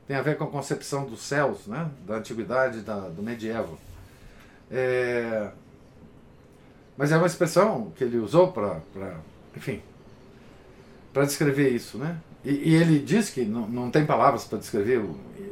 Tem 0.07 0.15
a 0.15 0.23
ver 0.23 0.37
com 0.37 0.45
a 0.45 0.51
concepção 0.51 1.07
dos 1.07 1.23
céus, 1.23 1.67
né? 1.67 1.91
Da 2.07 2.17
antiguidade, 2.17 2.83
da, 2.83 3.09
do 3.09 3.23
medieval. 3.23 3.79
É... 4.71 5.51
Mas 6.99 7.11
é 7.11 7.17
uma 7.17 7.27
expressão 7.27 7.91
que 7.97 8.05
ele 8.05 8.19
usou 8.19 8.53
para, 8.53 8.81
enfim. 9.57 9.83
para 11.13 11.25
descrever 11.25 11.71
isso, 11.71 11.97
né? 11.97 12.19
E, 12.45 12.51
e, 12.51 12.75
ele 12.75 12.99
diz 12.99 13.31
que 13.31 13.43
não, 13.43 13.91
tem 13.91 14.05
palavras 14.05 14.45
para 14.45 14.59
descrever, 14.59 15.03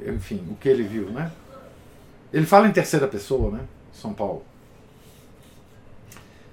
enfim, 0.06 0.46
o 0.50 0.56
que 0.56 0.68
ele 0.68 0.82
viu, 0.82 1.10
né? 1.10 1.32
Ele 2.30 2.44
fala 2.44 2.68
em 2.68 2.72
terceira 2.72 3.08
pessoa, 3.08 3.50
né? 3.50 3.64
São 3.94 4.12
Paulo. 4.12 4.44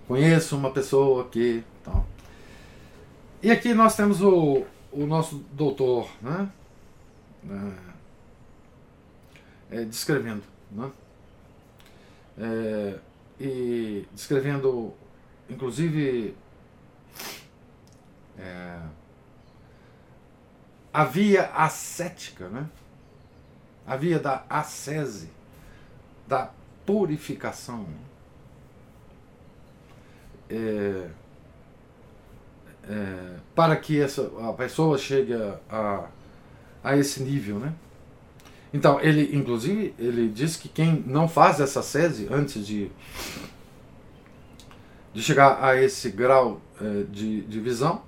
Conheço 0.10 0.58
uma 0.58 0.72
pessoa 0.72 1.30
que. 1.30 1.63
Tal. 1.84 2.04
E 3.44 3.51
aqui 3.51 3.75
nós 3.75 3.96
temos 3.96 4.24
o, 4.24 4.66
o 4.92 5.06
nosso 5.06 5.46
doutor, 5.54 6.10
né? 6.20 6.50
É, 9.70 9.82
é, 9.82 9.86
descrevendo, 9.86 10.42
né? 10.72 10.92
É, 12.39 13.00
e 13.39 14.08
descrevendo, 14.12 14.96
inclusive, 15.48 16.36
é, 18.39 18.80
a 20.92 21.04
via 21.04 21.51
ascética, 21.54 22.50
né? 22.50 22.68
a 23.86 23.96
via 23.96 24.18
da 24.18 24.44
ascese, 24.50 25.30
da 26.28 26.50
purificação. 26.84 28.09
É, 30.50 31.08
é, 32.89 33.36
para 33.53 33.75
que 33.75 34.01
essa, 34.01 34.32
a 34.41 34.53
pessoa 34.53 34.98
chegue 34.98 35.34
a, 35.70 36.08
a, 36.84 36.98
esse 36.98 37.22
nível, 37.22 37.60
né? 37.60 37.74
Então, 38.74 39.00
ele, 39.01 39.36
inclusive, 39.36 39.94
ele 39.98 40.27
diz 40.29 40.56
que 40.56 40.70
quem 40.70 41.03
não 41.06 41.27
faz 41.27 41.60
essa 41.60 41.82
sese 41.82 42.27
antes 42.32 42.65
de, 42.65 42.91
de 45.13 45.24
chegar 45.24 45.63
a 45.63 45.75
esse 45.82 46.10
grau 46.12 46.62
é, 46.79 47.03
de, 47.10 47.41
de 47.41 47.60
visão, 47.60 48.03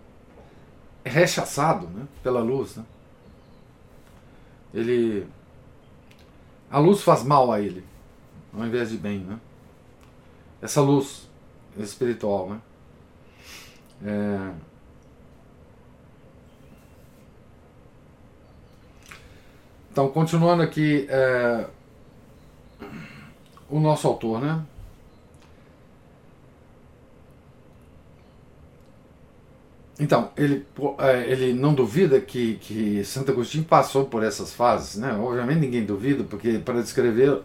é 1.03 1.09
rechaçado 1.09 1.87
né, 1.87 2.07
pela 2.21 2.41
luz. 2.41 2.75
Né? 2.75 2.85
Ele, 4.73 5.27
a 6.69 6.77
luz 6.77 7.01
faz 7.01 7.23
mal 7.23 7.51
a 7.51 7.59
ele, 7.59 7.83
ao 8.53 8.63
invés 8.65 8.91
de 8.91 8.97
bem. 8.97 9.19
Né? 9.19 9.39
Essa 10.61 10.79
luz 10.79 11.27
espiritual. 11.77 12.49
Né? 12.49 12.61
É, 14.05 14.71
Então, 19.91 20.07
continuando 20.09 20.63
aqui, 20.63 21.05
é, 21.09 21.65
o 23.69 23.77
nosso 23.77 24.07
autor, 24.07 24.39
né? 24.39 24.63
Então, 29.99 30.31
ele, 30.37 30.65
é, 30.97 31.29
ele 31.29 31.53
não 31.53 31.73
duvida 31.73 32.19
que, 32.21 32.55
que 32.55 33.03
Santo 33.03 33.31
Agostinho 33.31 33.65
passou 33.65 34.05
por 34.05 34.23
essas 34.23 34.53
fases, 34.53 34.95
né? 34.95 35.13
Obviamente 35.13 35.59
ninguém 35.59 35.85
duvida, 35.85 36.23
porque 36.23 36.57
para 36.57 36.81
descrever 36.81 37.41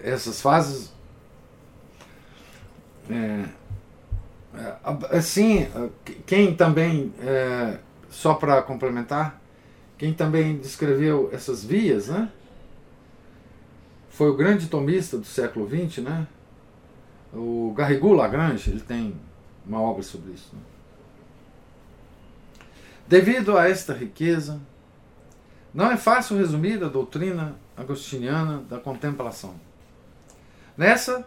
essas 0.00 0.40
fases. 0.40 0.92
É, 3.10 3.44
é 4.54 5.16
assim, 5.16 5.68
quem 6.26 6.54
também, 6.54 7.12
é, 7.20 7.78
só 8.10 8.34
para 8.34 8.62
complementar, 8.62 9.40
quem 9.96 10.12
também 10.12 10.58
descreveu 10.58 11.28
essas 11.32 11.64
vias, 11.64 12.08
né? 12.08 12.30
Foi 14.10 14.30
o 14.30 14.36
grande 14.36 14.68
tomista 14.68 15.16
do 15.16 15.24
século 15.24 15.68
XX, 15.68 15.98
né? 16.02 16.26
O 17.32 17.72
Garrigou 17.76 18.14
Lagrange, 18.14 18.70
ele 18.70 18.80
tem 18.80 19.14
uma 19.66 19.80
obra 19.80 20.02
sobre 20.02 20.32
isso. 20.32 20.50
Né? 20.54 20.60
Devido 23.06 23.56
a 23.56 23.68
esta 23.68 23.92
riqueza, 23.92 24.60
não 25.72 25.90
é 25.90 25.96
fácil 25.96 26.36
resumir 26.36 26.82
a 26.82 26.88
doutrina 26.88 27.56
agostiniana 27.76 28.58
da 28.68 28.78
contemplação. 28.78 29.54
Nessa, 30.76 31.26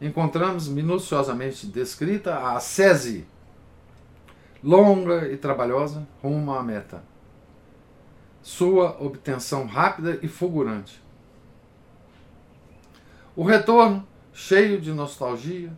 encontramos 0.00 0.68
minuciosamente 0.68 1.66
descrita 1.66 2.34
a 2.36 2.56
ascese, 2.56 3.26
longa 4.62 5.28
e 5.28 5.36
trabalhosa, 5.36 6.06
rumo 6.22 6.52
à 6.52 6.62
meta 6.62 7.10
sua 8.42 8.96
obtenção 9.02 9.66
rápida 9.66 10.18
e 10.22 10.28
fulgurante. 10.28 11.00
O 13.36 13.44
retorno, 13.44 14.06
cheio 14.32 14.80
de 14.80 14.92
nostalgia 14.92 15.72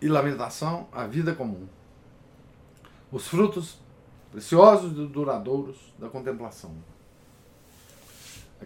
e 0.00 0.08
lamentação 0.08 0.88
à 0.92 1.06
vida 1.06 1.34
comum. 1.34 1.66
Os 3.10 3.26
frutos 3.26 3.78
preciosos 4.30 4.92
e 4.92 5.06
duradouros 5.06 5.76
da 5.98 6.08
contemplação. 6.08 6.74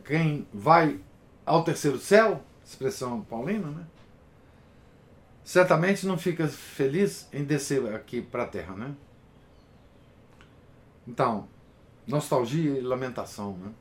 Quem 0.05 0.47
vai 0.53 0.99
ao 1.47 1.63
terceiro 1.63 1.99
céu, 1.99 2.43
expressão 2.73 3.23
paulina, 3.23 3.69
né? 3.69 3.87
certamente 5.45 6.07
não 6.07 6.19
fica 6.19 6.49
feliz 6.49 7.29
em 7.33 7.45
descer 7.45 7.95
aqui 7.95 8.23
para 8.23 8.45
a 8.45 8.47
terra, 8.47 8.75
né? 8.75 8.95
Então, 11.07 11.49
nostalgia 12.07 12.79
e 12.79 12.81
lamentação. 12.81 13.57
Né? 13.57 13.73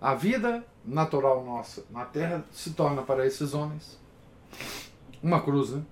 A 0.00 0.14
vida 0.14 0.64
natural 0.84 1.44
nossa 1.44 1.84
na 1.90 2.04
Terra 2.04 2.44
se 2.52 2.70
torna 2.70 3.02
para 3.02 3.26
esses 3.26 3.52
homens 3.52 3.98
uma 5.20 5.42
cruz. 5.42 5.70
Né? 5.70 5.82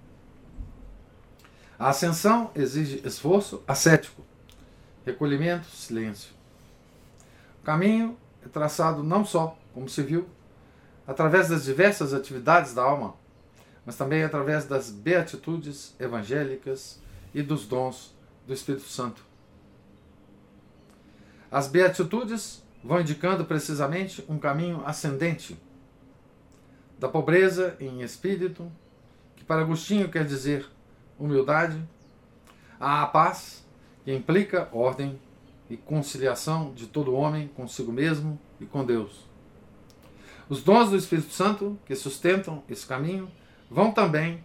A 1.76 1.88
ascensão 1.88 2.52
exige 2.54 3.02
esforço 3.04 3.62
ascético, 3.66 4.22
recolhimento, 5.04 5.66
silêncio. 5.66 6.30
O 7.60 7.64
caminho 7.64 8.16
é 8.44 8.48
traçado 8.48 9.02
não 9.02 9.24
só, 9.24 9.58
como 9.74 9.88
se 9.88 10.02
viu, 10.02 10.28
através 11.06 11.48
das 11.48 11.64
diversas 11.64 12.12
atividades 12.12 12.74
da 12.74 12.82
alma, 12.82 13.14
mas 13.84 13.96
também 13.96 14.22
através 14.24 14.64
das 14.64 14.90
beatitudes 14.90 15.94
evangélicas 16.00 17.00
e 17.32 17.42
dos 17.42 17.66
dons 17.66 18.14
do 18.46 18.52
Espírito 18.52 18.88
Santo. 18.88 19.24
As 21.50 21.68
beatitudes 21.68 22.62
vão 22.82 23.00
indicando 23.00 23.44
precisamente 23.44 24.24
um 24.28 24.38
caminho 24.38 24.82
ascendente 24.84 25.56
da 26.98 27.08
pobreza 27.08 27.76
em 27.78 28.02
espírito, 28.02 28.70
que 29.36 29.44
para 29.44 29.62
Agostinho 29.62 30.08
quer 30.08 30.24
dizer 30.24 30.66
humildade, 31.18 31.82
à 32.80 33.06
paz, 33.06 33.64
que 34.04 34.14
implica 34.14 34.68
ordem 34.72 35.18
e 35.68 35.76
conciliação 35.76 36.72
de 36.72 36.86
todo 36.86 37.14
homem 37.14 37.48
consigo 37.48 37.92
mesmo 37.92 38.38
e 38.60 38.66
com 38.66 38.84
Deus. 38.84 39.25
Os 40.48 40.62
dons 40.62 40.90
do 40.90 40.96
Espírito 40.96 41.32
Santo 41.32 41.78
que 41.86 41.94
sustentam 41.94 42.62
esse 42.68 42.86
caminho 42.86 43.30
vão 43.70 43.90
também 43.90 44.44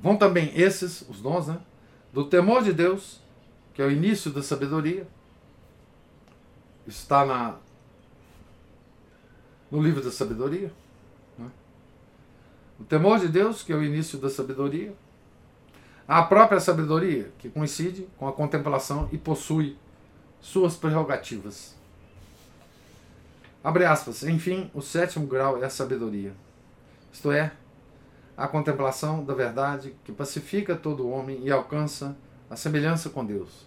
vão 0.00 0.16
também 0.16 0.52
esses, 0.54 1.02
os 1.08 1.20
dons, 1.20 1.48
né, 1.48 1.58
do 2.12 2.24
temor 2.24 2.62
de 2.62 2.72
Deus 2.72 3.20
que 3.78 3.82
é 3.82 3.86
o 3.86 3.92
início 3.92 4.32
da 4.32 4.42
sabedoria. 4.42 5.06
Está 6.84 7.24
na, 7.24 7.54
no 9.70 9.80
livro 9.80 10.02
da 10.02 10.10
sabedoria. 10.10 10.72
Né? 11.38 11.48
O 12.80 12.82
temor 12.82 13.20
de 13.20 13.28
Deus, 13.28 13.62
que 13.62 13.72
é 13.72 13.76
o 13.76 13.84
início 13.84 14.18
da 14.18 14.28
sabedoria. 14.28 14.92
A 16.08 16.24
própria 16.24 16.58
sabedoria, 16.58 17.30
que 17.38 17.48
coincide 17.48 18.08
com 18.18 18.26
a 18.26 18.32
contemplação 18.32 19.08
e 19.12 19.16
possui 19.16 19.78
suas 20.40 20.74
prerrogativas. 20.74 21.77
Abre 23.68 23.84
aspas. 23.84 24.22
Enfim, 24.22 24.70
o 24.72 24.80
sétimo 24.80 25.26
grau 25.26 25.62
é 25.62 25.66
a 25.66 25.68
sabedoria. 25.68 26.32
Isto 27.12 27.30
é, 27.30 27.52
a 28.34 28.48
contemplação 28.48 29.22
da 29.22 29.34
verdade 29.34 29.94
que 30.06 30.10
pacifica 30.10 30.74
todo 30.74 31.06
homem 31.10 31.42
e 31.44 31.50
alcança 31.50 32.16
a 32.48 32.56
semelhança 32.56 33.10
com 33.10 33.22
Deus. 33.22 33.66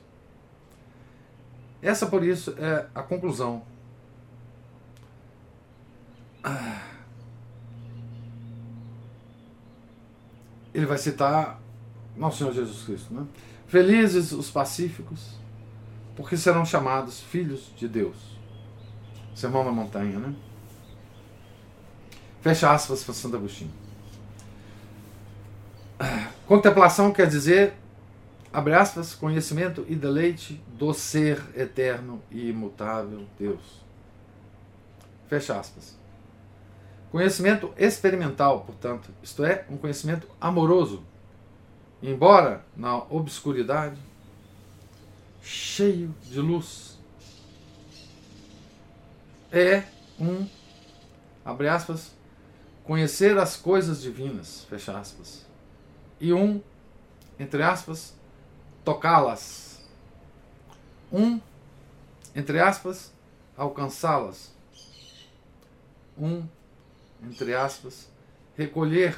Essa, 1.83 2.07
por 2.07 2.23
isso, 2.23 2.55
é 2.57 2.87
a 2.95 3.03
conclusão. 3.03 3.61
Ele 10.73 10.87
vai 10.87 10.97
citar 10.97 11.61
Nosso 12.17 12.39
Senhor 12.39 12.53
Jesus 12.53 12.85
Cristo. 12.85 13.13
Né? 13.13 13.27
Felizes 13.67 14.31
os 14.31 14.49
pacíficos, 14.49 15.35
porque 16.15 16.35
serão 16.35 16.65
chamados 16.65 17.19
filhos 17.19 17.71
de 17.77 17.87
Deus. 17.87 18.40
Sermão 19.35 19.63
na 19.63 19.71
montanha, 19.71 20.19
né? 20.19 20.33
Fecha 22.41 22.71
aspas 22.71 23.03
para 23.03 23.13
Santo 23.13 23.35
Agostinho. 23.35 23.71
Contemplação 26.47 27.11
quer 27.11 27.27
dizer 27.27 27.75
abre 28.51 28.73
aspas, 28.73 29.15
conhecimento 29.15 29.85
e 29.87 29.95
deleite 29.95 30.61
do 30.77 30.93
ser 30.93 31.41
eterno 31.55 32.21
e 32.29 32.49
imutável 32.49 33.25
Deus. 33.39 33.81
Fecha 35.27 35.57
aspas. 35.57 35.97
Conhecimento 37.11 37.73
experimental, 37.77 38.61
portanto, 38.61 39.09
isto 39.23 39.43
é, 39.43 39.65
um 39.69 39.77
conhecimento 39.77 40.27
amoroso, 40.39 41.03
embora 42.01 42.65
na 42.75 42.97
obscuridade, 42.97 43.99
cheio 45.41 46.13
de 46.23 46.39
luz. 46.39 46.90
É 49.51 49.83
um, 50.17 50.47
abre 51.43 51.67
aspas, 51.67 52.11
conhecer 52.83 53.37
as 53.37 53.57
coisas 53.57 54.01
divinas, 54.01 54.63
fecha 54.69 54.97
aspas, 54.97 55.45
e 56.19 56.31
um, 56.31 56.61
entre 57.37 57.61
aspas, 57.61 58.13
tocá-las. 58.85 59.81
Um, 61.11 61.41
entre 62.33 62.59
aspas, 62.59 63.11
alcançá-las. 63.57 64.51
Um, 66.17 66.47
entre 67.23 67.53
aspas, 67.53 68.07
recolher 68.55 69.17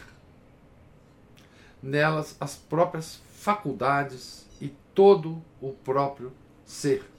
nelas 1.82 2.36
as 2.40 2.56
próprias 2.56 3.22
faculdades 3.34 4.48
e 4.60 4.70
todo 4.96 5.44
o 5.62 5.74
próprio 5.74 6.32
ser. 6.66 7.13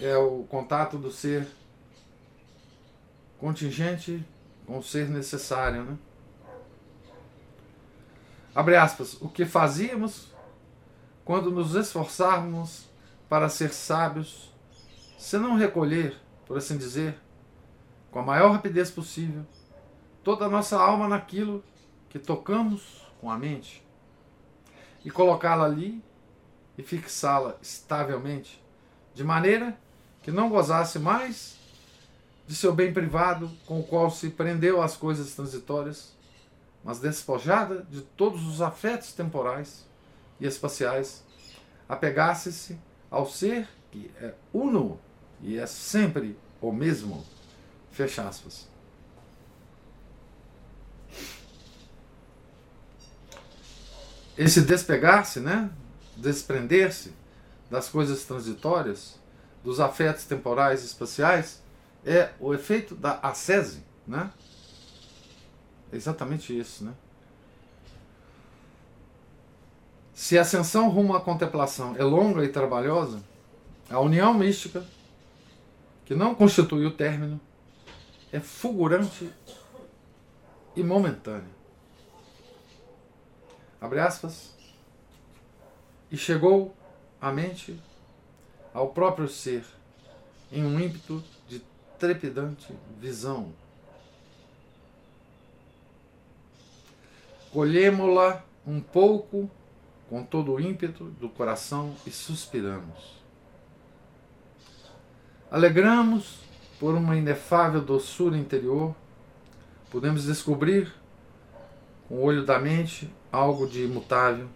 É 0.00 0.16
o 0.16 0.44
contato 0.44 0.98
do 0.98 1.10
ser 1.10 1.46
contingente 3.38 4.24
com 4.66 4.78
o 4.78 4.82
ser 4.82 5.08
necessário, 5.08 5.84
né? 5.84 5.98
Abre 8.54 8.76
aspas, 8.76 9.14
o 9.20 9.28
que 9.28 9.44
fazíamos 9.44 10.28
quando 11.24 11.50
nos 11.50 11.74
esforçávamos 11.74 12.86
para 13.28 13.48
ser 13.48 13.72
sábios, 13.72 14.52
se 15.18 15.38
não 15.38 15.56
recolher, 15.56 16.16
por 16.46 16.56
assim 16.56 16.76
dizer, 16.76 17.18
com 18.10 18.20
a 18.20 18.22
maior 18.22 18.52
rapidez 18.52 18.90
possível, 18.90 19.44
toda 20.22 20.44
a 20.44 20.48
nossa 20.48 20.78
alma 20.78 21.08
naquilo 21.08 21.64
que 22.08 22.18
tocamos 22.18 23.04
com 23.20 23.30
a 23.30 23.36
mente 23.36 23.84
e 25.04 25.10
colocá-la 25.10 25.64
ali 25.64 26.02
e 26.78 26.82
fixá-la 26.82 27.56
estavelmente, 27.60 28.62
de 29.14 29.24
maneira 29.24 29.76
que 30.24 30.32
não 30.32 30.48
gozasse 30.48 30.98
mais 30.98 31.56
de 32.46 32.56
seu 32.56 32.74
bem 32.74 32.92
privado 32.92 33.50
com 33.66 33.80
o 33.80 33.84
qual 33.84 34.10
se 34.10 34.30
prendeu 34.30 34.82
às 34.82 34.96
coisas 34.96 35.34
transitórias, 35.34 36.12
mas 36.82 36.98
despojada 36.98 37.86
de 37.90 38.00
todos 38.00 38.46
os 38.46 38.60
afetos 38.60 39.12
temporais 39.12 39.86
e 40.40 40.46
espaciais, 40.46 41.22
apegasse-se 41.88 42.78
ao 43.10 43.28
ser 43.28 43.68
que 43.92 44.10
é 44.20 44.34
uno 44.52 44.98
e 45.42 45.58
é 45.58 45.66
sempre 45.66 46.36
o 46.60 46.72
mesmo. 46.72 47.24
Fecha 47.92 48.26
aspas. 48.26 48.66
Esse 54.36 54.62
despegar-se, 54.62 55.38
né? 55.38 55.70
desprender-se 56.16 57.12
das 57.70 57.88
coisas 57.88 58.24
transitórias, 58.24 59.18
dos 59.64 59.80
afetos 59.80 60.24
temporais 60.24 60.82
e 60.82 60.86
espaciais, 60.86 61.62
é 62.04 62.30
o 62.38 62.52
efeito 62.52 62.94
da 62.94 63.18
ascese, 63.20 63.82
né? 64.06 64.30
É 65.90 65.96
exatamente 65.96 66.56
isso, 66.56 66.84
né? 66.84 66.92
Se 70.12 70.38
a 70.38 70.42
ascensão 70.42 70.90
rumo 70.90 71.16
à 71.16 71.20
contemplação 71.20 71.96
é 71.96 72.04
longa 72.04 72.44
e 72.44 72.48
trabalhosa, 72.48 73.20
a 73.90 73.98
união 73.98 74.34
mística, 74.34 74.84
que 76.04 76.14
não 76.14 76.34
constitui 76.34 76.84
o 76.84 76.90
término, 76.92 77.40
é 78.30 78.38
fulgurante 78.38 79.32
e 80.76 80.82
momentânea. 80.82 81.54
Abre 83.80 84.00
aspas. 84.00 84.54
E 86.10 86.16
chegou 86.16 86.74
a 87.20 87.32
mente 87.32 87.80
ao 88.74 88.88
próprio 88.88 89.28
ser 89.28 89.64
em 90.50 90.64
um 90.64 90.78
ímpeto 90.80 91.22
de 91.48 91.62
trepidante 91.98 92.74
visão. 93.00 93.52
Colhemo-la 97.52 98.44
um 98.66 98.80
pouco 98.80 99.48
com 100.10 100.24
todo 100.24 100.52
o 100.52 100.60
ímpeto 100.60 101.04
do 101.04 101.28
coração 101.28 101.94
e 102.04 102.10
suspiramos. 102.10 103.22
Alegramos 105.50 106.40
por 106.80 106.96
uma 106.96 107.16
inefável 107.16 107.80
doçura 107.80 108.36
interior, 108.36 108.94
podemos 109.88 110.24
descobrir 110.24 110.92
com 112.08 112.16
o 112.16 112.22
olho 112.22 112.44
da 112.44 112.58
mente 112.58 113.08
algo 113.30 113.68
de 113.68 113.84
imutável, 113.84 114.48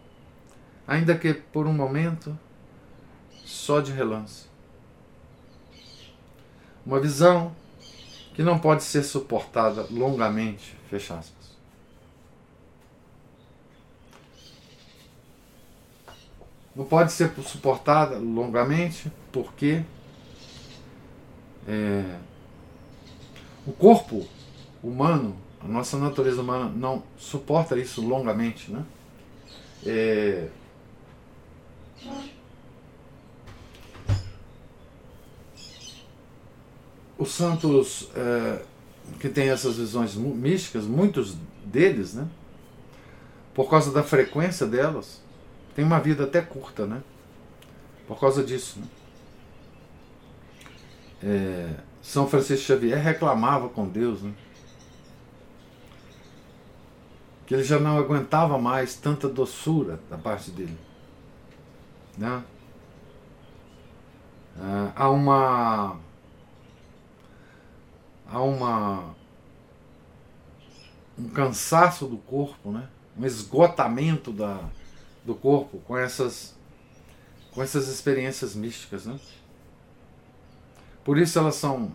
ainda 0.86 1.16
que 1.16 1.32
por 1.32 1.68
um 1.68 1.72
momento 1.72 2.36
só 3.48 3.80
de 3.80 3.90
relance. 3.90 4.44
Uma 6.84 7.00
visão 7.00 7.56
que 8.34 8.42
não 8.42 8.58
pode 8.58 8.82
ser 8.82 9.02
suportada 9.02 9.86
longamente, 9.90 10.76
fecha 10.90 11.14
aspas. 11.14 11.56
Não 16.76 16.84
pode 16.84 17.10
ser 17.10 17.32
suportada 17.42 18.18
longamente 18.18 19.10
porque 19.32 19.82
é, 21.66 22.18
o 23.66 23.72
corpo 23.72 24.28
humano, 24.82 25.34
a 25.58 25.66
nossa 25.66 25.96
natureza 25.98 26.42
humana 26.42 26.68
não 26.68 27.02
suporta 27.16 27.78
isso 27.78 28.06
longamente, 28.06 28.70
né? 28.70 28.84
É, 29.86 30.48
os 37.18 37.32
santos 37.32 38.08
é, 38.14 38.62
que 39.18 39.28
têm 39.28 39.50
essas 39.50 39.76
visões 39.76 40.14
místicas, 40.14 40.84
muitos 40.84 41.36
deles, 41.64 42.14
né, 42.14 42.28
por 43.52 43.68
causa 43.68 43.92
da 43.92 44.02
frequência 44.04 44.66
delas, 44.66 45.20
têm 45.74 45.84
uma 45.84 45.98
vida 45.98 46.24
até 46.24 46.40
curta, 46.40 46.86
né, 46.86 47.02
por 48.06 48.20
causa 48.20 48.44
disso. 48.44 48.78
Né. 48.78 48.86
É, 51.20 51.74
São 52.00 52.28
Francisco 52.28 52.64
Xavier 52.64 53.02
reclamava 53.02 53.68
com 53.68 53.88
Deus, 53.88 54.22
né, 54.22 54.32
que 57.44 57.54
ele 57.54 57.64
já 57.64 57.80
não 57.80 57.98
aguentava 57.98 58.58
mais 58.58 58.94
tanta 58.94 59.26
doçura 59.26 59.98
da 60.10 60.18
parte 60.18 60.50
dele. 60.50 60.78
Né? 62.16 62.44
Ah, 64.60 64.92
há 64.94 65.08
uma 65.08 65.96
há 68.28 68.42
uma 68.42 69.16
um 71.18 71.28
cansaço 71.28 72.06
do 72.06 72.16
corpo, 72.16 72.70
né? 72.70 72.88
um 73.16 73.26
esgotamento 73.26 74.32
da, 74.32 74.60
do 75.24 75.34
corpo 75.34 75.78
com 75.78 75.98
essas, 75.98 76.54
com 77.52 77.60
essas 77.62 77.88
experiências 77.88 78.54
místicas. 78.54 79.04
Né? 79.04 79.18
Por 81.04 81.18
isso 81.18 81.36
elas 81.38 81.56
são 81.56 81.92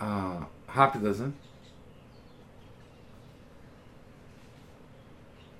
ah, 0.00 0.46
rápidas. 0.66 1.20
Né? 1.20 1.32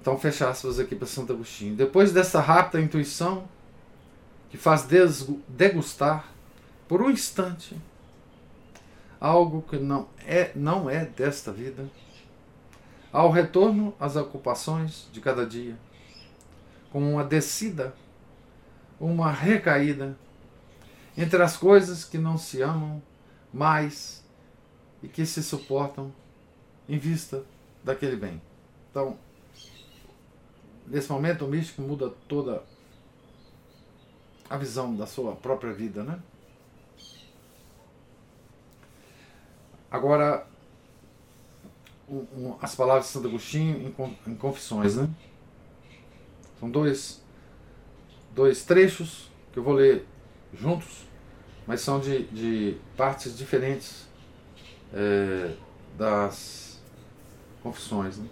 Então, 0.01 0.19
fecha 0.19 0.49
aspas 0.49 0.81
aqui 0.81 0.97
para 0.97 1.07
Santo 1.07 1.33
Agostinho. 1.33 1.77
Depois 1.77 2.13
dessa 2.13 2.41
rápida 2.41 2.83
intuição 2.83 3.49
que 4.51 4.57
faz 4.57 4.87
degustar 5.49 6.29
por 6.89 7.03
um 7.03 7.11
instante 7.11 7.77
algo 9.21 9.63
que 9.63 9.79
não 9.79 10.09
é, 10.25 10.53
não 10.55 10.89
é 10.89 11.05
desta 11.05 11.53
vida, 11.53 11.89
ao 13.13 13.31
retorno 13.31 13.95
às 13.99 14.17
ocupações 14.17 15.09
de 15.13 15.21
cada 15.21 15.47
dia, 15.47 15.77
com 16.91 17.13
uma 17.13 17.25
descida, 17.25 17.95
uma 19.01 19.31
recaída 19.31 20.17
entre 21.17 21.43
as 21.43 21.57
coisas 21.57 22.05
que 22.05 22.19
não 22.19 22.37
se 22.37 22.61
amam 22.61 23.03
mais 23.53 24.23
e 25.03 25.09
que 25.09 25.25
se 25.25 25.43
suportam 25.43 26.13
em 26.89 26.99
vista 26.99 27.43
daquele 27.83 28.17
bem. 28.17 28.41
Então, 28.91 29.19
nesse 30.87 31.11
momento 31.11 31.45
o 31.45 31.49
místico 31.49 31.83
muda 31.83 32.11
toda 32.29 32.63
a 34.49 34.57
visão 34.57 34.95
da 34.95 35.07
sua 35.07 35.35
própria 35.35 35.73
vida, 35.73 36.03
né? 36.03 36.21
Agora, 39.91 40.47
as 42.61 42.75
palavras 42.75 43.07
de 43.07 43.13
Santo 43.13 43.29
Agostinho 43.29 43.95
em, 43.99 44.31
em 44.31 44.35
Confissões, 44.35 44.97
né? 44.97 45.09
São 46.59 46.71
dois, 46.71 47.23
dois 48.35 48.65
trechos 48.65 49.31
que 49.53 49.59
eu 49.59 49.63
vou 49.63 49.75
ler 49.75 50.07
juntos, 50.55 51.05
mas 51.67 51.81
são 51.81 52.01
de, 52.01 52.25
de 52.29 52.77
partes 52.97 53.37
diferentes 53.37 54.07
é, 54.93 55.55
das 55.97 56.81
confissões. 57.63 58.19
Né? 58.19 58.29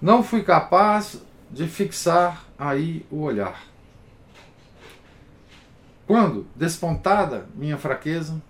Não 0.00 0.22
fui 0.24 0.42
capaz 0.42 1.22
de 1.50 1.68
fixar 1.68 2.44
aí 2.58 3.06
o 3.10 3.20
olhar. 3.20 3.71
Quando, 6.12 6.46
despontada 6.54 7.46
minha 7.54 7.78
fraqueza, 7.78 8.42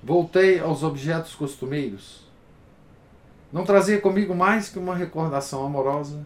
voltei 0.00 0.60
aos 0.60 0.84
objetos 0.84 1.34
costumeiros, 1.34 2.22
não 3.52 3.64
trazia 3.64 4.00
comigo 4.00 4.32
mais 4.32 4.68
que 4.68 4.78
uma 4.78 4.94
recordação 4.94 5.66
amorosa 5.66 6.24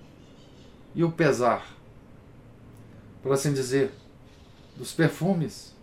e 0.94 1.02
o 1.02 1.10
pesar, 1.10 1.66
por 3.22 3.32
assim 3.32 3.54
dizer, 3.54 3.94
dos 4.76 4.92
perfumes 4.92 5.74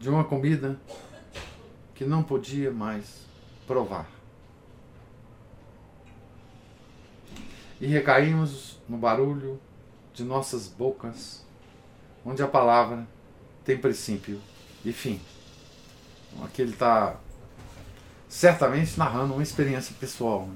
de 0.00 0.08
uma 0.08 0.24
comida 0.24 0.80
que 1.94 2.06
não 2.06 2.22
podia 2.22 2.70
mais 2.70 3.26
provar. 3.66 4.08
E 7.78 7.86
recaímos 7.86 8.80
no 8.88 8.96
barulho 8.96 9.60
de 10.14 10.24
nossas 10.24 10.66
bocas, 10.66 11.44
onde 12.24 12.42
a 12.42 12.48
palavra 12.48 13.06
tem 13.64 13.78
princípio 13.78 14.40
e 14.84 14.92
fim. 14.92 15.20
Aqui 16.42 16.62
ele 16.62 16.72
está 16.72 17.16
certamente 18.28 18.98
narrando 18.98 19.34
uma 19.34 19.42
experiência 19.42 19.94
pessoal 20.00 20.46
né, 20.46 20.54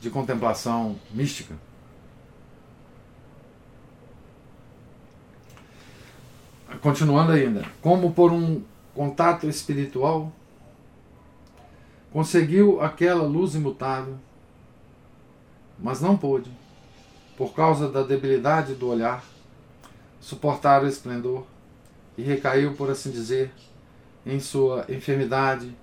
de 0.00 0.10
contemplação 0.10 0.98
mística. 1.10 1.54
Continuando 6.80 7.32
ainda, 7.32 7.64
como 7.80 8.12
por 8.12 8.32
um 8.32 8.62
contato 8.94 9.48
espiritual, 9.48 10.32
conseguiu 12.12 12.80
aquela 12.80 13.24
luz 13.24 13.54
imutável, 13.54 14.16
mas 15.78 16.00
não 16.00 16.16
pôde, 16.16 16.50
por 17.36 17.52
causa 17.54 17.90
da 17.90 18.02
debilidade 18.02 18.74
do 18.74 18.88
olhar, 18.88 19.24
suportar 20.20 20.82
o 20.82 20.86
esplendor 20.86 21.46
e 22.16 22.22
recaiu, 22.22 22.74
por 22.74 22.90
assim 22.90 23.10
dizer, 23.10 23.52
em 24.24 24.40
sua 24.40 24.84
enfermidade 24.88 25.76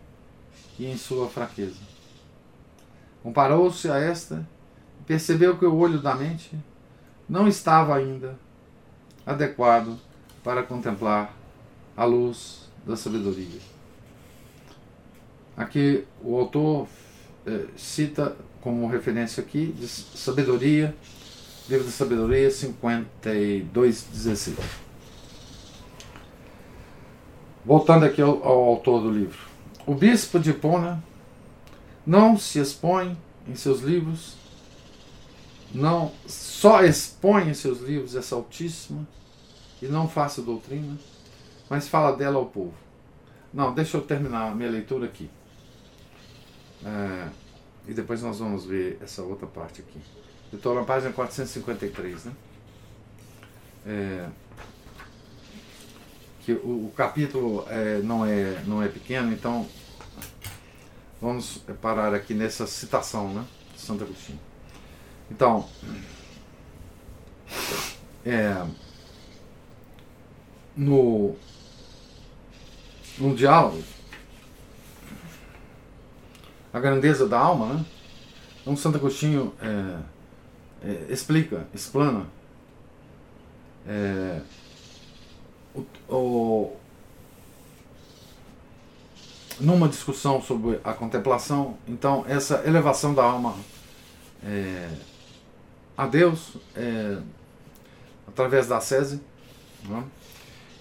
e 0.78 0.86
em 0.86 0.98
sua 0.98 1.30
fraqueza. 1.30 1.80
Comparou-se 3.22 3.90
a 3.90 3.98
esta 3.98 4.46
e 5.00 5.04
percebeu 5.06 5.58
que 5.58 5.66
o 5.66 5.76
olho 5.76 6.00
da 6.00 6.16
mente 6.16 6.52
não 7.30 7.48
estava 7.48 7.96
ainda 7.96 8.38
adequado 9.26 9.98
para 10.44 10.64
contemplar 10.64 11.34
a 11.96 12.04
luz 12.04 12.70
da 12.86 12.98
sabedoria. 12.98 13.62
Aqui 15.56 16.04
o 16.22 16.38
autor 16.38 16.90
eh, 17.46 17.68
cita 17.78 18.36
como 18.60 18.88
referência 18.88 19.42
aqui 19.42 19.68
de 19.68 19.88
sabedoria, 19.88 20.94
livro 21.70 21.86
da 21.86 21.92
sabedoria 21.92 22.50
52:16. 22.50 24.83
Voltando 27.66 28.06
aqui 28.06 28.22
ao, 28.22 28.44
ao 28.44 28.64
autor 28.66 29.02
do 29.02 29.12
livro. 29.12 29.40
O 29.86 29.94
bispo 29.94 30.40
de 30.40 30.54
Pona 30.54 31.04
não 32.06 32.38
se 32.38 32.60
expõe 32.60 33.18
em 33.48 33.56
seus 33.56 33.82
livros, 33.82 34.36
não 35.74 36.12
só 36.28 36.84
expõe 36.84 37.50
em 37.50 37.54
seus 37.54 37.80
livros 37.82 38.16
essa 38.16 38.36
altíssima 38.36 39.08
e 39.82 39.88
não 39.88 40.08
faça 40.08 40.42
doutrina, 40.42 40.98
mas 41.70 41.88
fala 41.88 42.16
dela 42.16 42.38
ao 42.38 42.46
povo. 42.46 42.74
Não, 43.54 43.74
deixa 43.74 43.98
eu 43.98 44.02
terminar 44.02 44.52
a 44.52 44.56
minha 44.56 44.70
leitura 44.70 45.06
aqui. 45.06 45.30
É, 46.86 47.30
e 47.88 47.94
depois 47.94 48.22
nós 48.22 48.40
vamos 48.40 48.66
ver 48.66 48.98
essa 49.02 49.22
outra 49.22 49.48
parte 49.48 49.82
aqui. 49.82 50.00
Eu 50.52 50.58
estou 50.58 50.76
na 50.76 50.84
página 50.84 51.12
453, 51.12 52.26
né? 52.26 52.34
É, 53.86 54.30
que 56.46 56.52
o, 56.52 56.88
o 56.88 56.94
capítulo 56.96 57.66
é, 57.70 58.00
não, 58.00 58.26
é, 58.26 58.62
não 58.66 58.84
é 58.84 58.88
pequeno, 58.88 59.32
então 59.32 59.68
vamos 61.22 61.60
parar 61.82 62.14
aqui 62.14 62.34
nessa 62.34 62.68
citação 62.68 63.34
né, 63.34 63.46
de 63.74 63.82
Santo 63.82 64.04
Agostinho. 64.04 64.40
Então, 65.32 65.68
é, 68.26 68.66
no, 70.76 71.36
no 73.18 73.36
diálogo, 73.36 73.82
a 76.74 76.80
grandeza 76.80 77.28
da 77.28 77.40
alma, 77.40 77.74
né? 77.74 77.86
Então 78.62 78.76
Santo 78.76 78.98
Agostinho 78.98 79.54
é, 79.62 80.90
é, 80.90 81.06
explica, 81.10 81.68
explana 81.74 82.26
é, 83.88 84.42
o, 86.10 86.16
o, 86.16 86.78
numa 89.60 89.88
discussão 89.88 90.42
sobre 90.42 90.80
a 90.84 90.94
contemplação, 90.94 91.78
então 91.88 92.26
essa 92.28 92.64
elevação 92.66 93.14
da 93.14 93.24
alma 93.24 93.56
é, 94.44 94.90
a 95.98 96.08
Deus 96.08 96.58
é, 96.76 97.18
através 98.28 98.68
da 98.68 98.80
sese 98.80 99.22
né? 99.88 100.04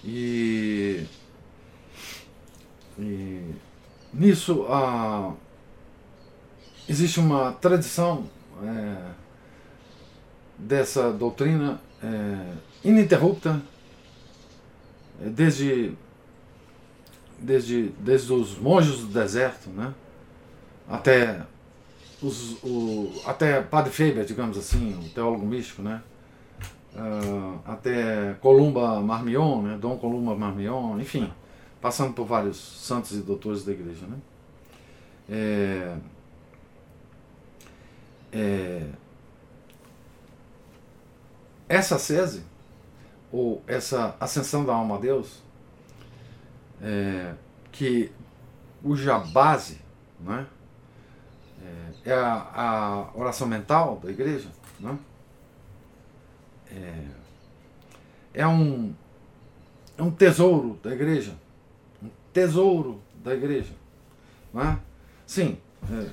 e, 0.03 1.05
e, 2.97 3.53
nisso 4.13 4.65
a, 4.69 5.33
existe 6.87 7.19
uma 7.19 7.53
tradição 7.53 8.29
é, 8.63 9.11
dessa 10.57 11.11
doutrina 11.11 11.79
é, 12.01 12.53
ininterrupta 12.83 13.61
é, 13.69 13.72
desde, 15.29 15.93
desde, 17.39 17.89
desde 17.99 18.33
os 18.33 18.57
monges 18.57 18.99
do 18.99 19.07
deserto, 19.07 19.69
né? 19.69 19.93
até, 20.87 21.41
os, 22.21 22.57
o, 22.63 23.11
até 23.25 23.61
Padre 23.61 23.91
Faber, 23.91 24.25
digamos 24.25 24.57
assim, 24.57 24.93
o 24.99 25.09
teólogo 25.09 25.45
místico, 25.45 25.81
né? 25.81 26.01
Uh, 26.95 27.59
até 27.65 28.35
Columba 28.39 29.01
Marmion, 29.01 29.63
né? 29.63 29.77
Dom 29.79 29.97
Columba 29.97 30.35
Marmion, 30.35 30.99
enfim, 30.99 31.31
passando 31.81 32.13
por 32.13 32.25
vários 32.25 32.57
santos 32.57 33.13
e 33.13 33.21
doutores 33.21 33.65
da 33.65 33.71
igreja. 33.71 34.05
Né? 34.05 34.17
É, 35.29 35.97
é, 38.31 38.87
essa 41.67 41.97
sese 41.97 42.43
ou 43.33 43.63
essa 43.65 44.15
ascensão 44.19 44.63
da 44.63 44.75
alma 44.75 44.95
a 44.95 44.99
Deus, 44.99 45.41
é, 46.79 47.33
que 47.71 48.11
cuja 48.83 49.17
base 49.17 49.79
né, 50.19 50.45
é, 52.05 52.11
é 52.11 52.13
a, 52.13 52.51
a, 52.53 53.17
oração 53.17 53.47
mental 53.47 53.99
da 54.03 54.11
igreja, 54.11 54.49
né, 54.79 54.95
é, 56.69 57.05
é, 58.35 58.47
um, 58.47 58.93
é 59.97 60.03
um 60.03 60.11
tesouro 60.11 60.79
da 60.83 60.93
igreja, 60.93 61.33
um 62.03 62.09
tesouro 62.31 63.01
da 63.23 63.33
igreja. 63.33 63.73
Né? 64.53 64.79
Sim, 65.25 65.57
é, 65.91 66.09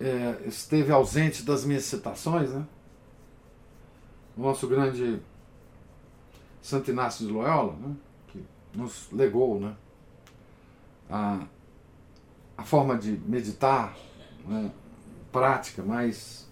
é, 0.00 0.42
esteve 0.44 0.90
ausente 0.90 1.44
das 1.44 1.64
minhas 1.64 1.84
citações, 1.84 2.50
né? 2.50 2.66
O 4.36 4.42
nosso 4.42 4.66
grande 4.66 5.20
Santo 6.60 6.90
Inácio 6.90 7.26
de 7.26 7.32
Loyola, 7.32 7.74
né, 7.74 7.94
que 8.28 8.44
nos 8.74 9.08
legou 9.12 9.60
né, 9.60 9.74
a, 11.10 11.44
a 12.56 12.64
forma 12.64 12.96
de 12.96 13.12
meditar 13.26 13.94
né, 14.46 14.70
prática 15.30 15.82
mais 15.82 16.48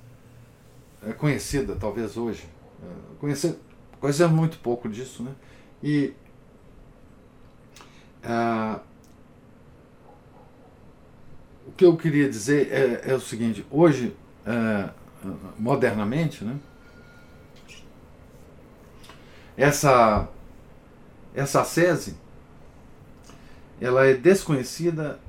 é, 1.03 1.12
conhecida, 1.12 1.77
talvez 1.77 2.16
hoje. 2.16 2.47
É, 2.83 3.16
conhecer, 3.18 3.59
conhecemos 4.01 4.35
muito 4.35 4.59
pouco 4.59 4.88
disso. 4.88 5.23
Né, 5.23 5.35
e 5.83 6.12
é, 8.23 8.81
o 11.66 11.73
que 11.73 11.85
eu 11.85 11.97
queria 11.97 12.29
dizer 12.29 12.71
é, 12.71 13.12
é 13.12 13.14
o 13.14 13.21
seguinte: 13.21 13.66
hoje, 13.71 14.14
é, 14.45 14.90
modernamente, 15.59 16.45
né, 16.45 16.59
essa, 19.62 20.29
essa 21.33 21.62
sese, 21.62 22.16
ela 23.81 24.05
é 24.05 24.12
desconhecida, 24.12 25.20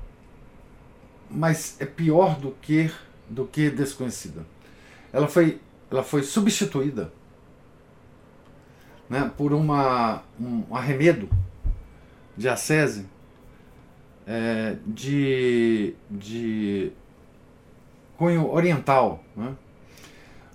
mas 1.30 1.80
é 1.80 1.86
pior 1.86 2.40
do 2.40 2.50
que, 2.50 2.92
do 3.30 3.46
que 3.46 3.70
desconhecida. 3.70 4.44
Ela 5.12 5.28
foi, 5.28 5.62
ela 5.92 6.02
foi 6.02 6.24
substituída 6.24 7.14
né, 9.08 9.32
por 9.38 9.54
uma, 9.54 10.24
um 10.40 10.76
arremedo 10.76 11.30
de 12.36 12.50
ascese 12.50 13.06
é, 14.26 14.78
de, 14.84 15.94
de 16.10 16.92
cunho 18.18 18.50
oriental. 18.50 19.24
Né? 19.36 19.54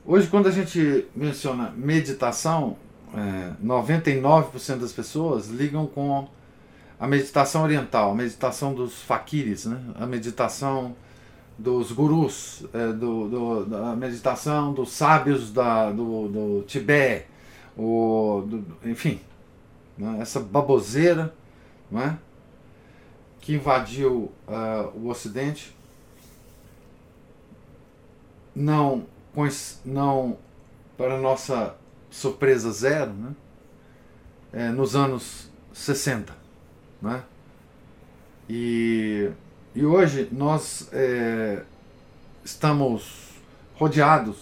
Hoje, 0.05 0.27
quando 0.27 0.49
a 0.49 0.53
gente 0.53 1.07
menciona 1.15 1.71
meditação, 1.71 2.77
é, 3.15 3.53
99% 3.65 4.79
das 4.79 4.93
pessoas 4.93 5.49
ligam 5.49 5.87
com 5.87 6.29
a 6.99 7.07
meditação 7.07 7.63
oriental, 7.63 8.11
a 8.11 8.15
meditação 8.15 8.75
dos 8.75 9.01
faquires, 9.03 9.67
né? 9.67 9.81
a 9.95 10.07
meditação 10.07 10.97
dos 11.57 11.93
gurus, 11.93 12.65
é, 12.73 12.93
do, 12.93 13.29
do, 13.29 13.65
da 13.67 13.97
meditação 13.97 14.73
dos 14.73 14.91
sábios 14.91 15.53
da, 15.53 15.91
do, 15.91 16.29
do 16.29 16.65
Tibete, 16.67 17.27
o, 17.77 18.45
do, 18.47 18.65
enfim, 18.89 19.21
né? 19.97 20.19
essa 20.21 20.41
baboseira 20.41 21.33
não 21.91 22.03
é? 22.03 22.19
que 23.41 23.55
invadiu 23.55 24.33
uh, 24.47 24.93
o 24.95 25.09
Ocidente, 25.09 25.75
não, 28.55 29.07
não 29.85 30.37
para 30.97 31.17
nossa 31.19 31.77
surpresa 32.11 32.71
zero, 32.73 33.13
né? 33.13 33.33
É, 34.53 34.69
nos 34.71 34.97
anos 34.97 35.51
60. 35.73 36.35
Né? 37.01 37.23
E, 38.49 39.31
e 39.75 39.85
hoje 39.85 40.29
nós 40.33 40.89
é, 40.93 41.63
estamos 42.45 43.35
rodeados 43.75 44.37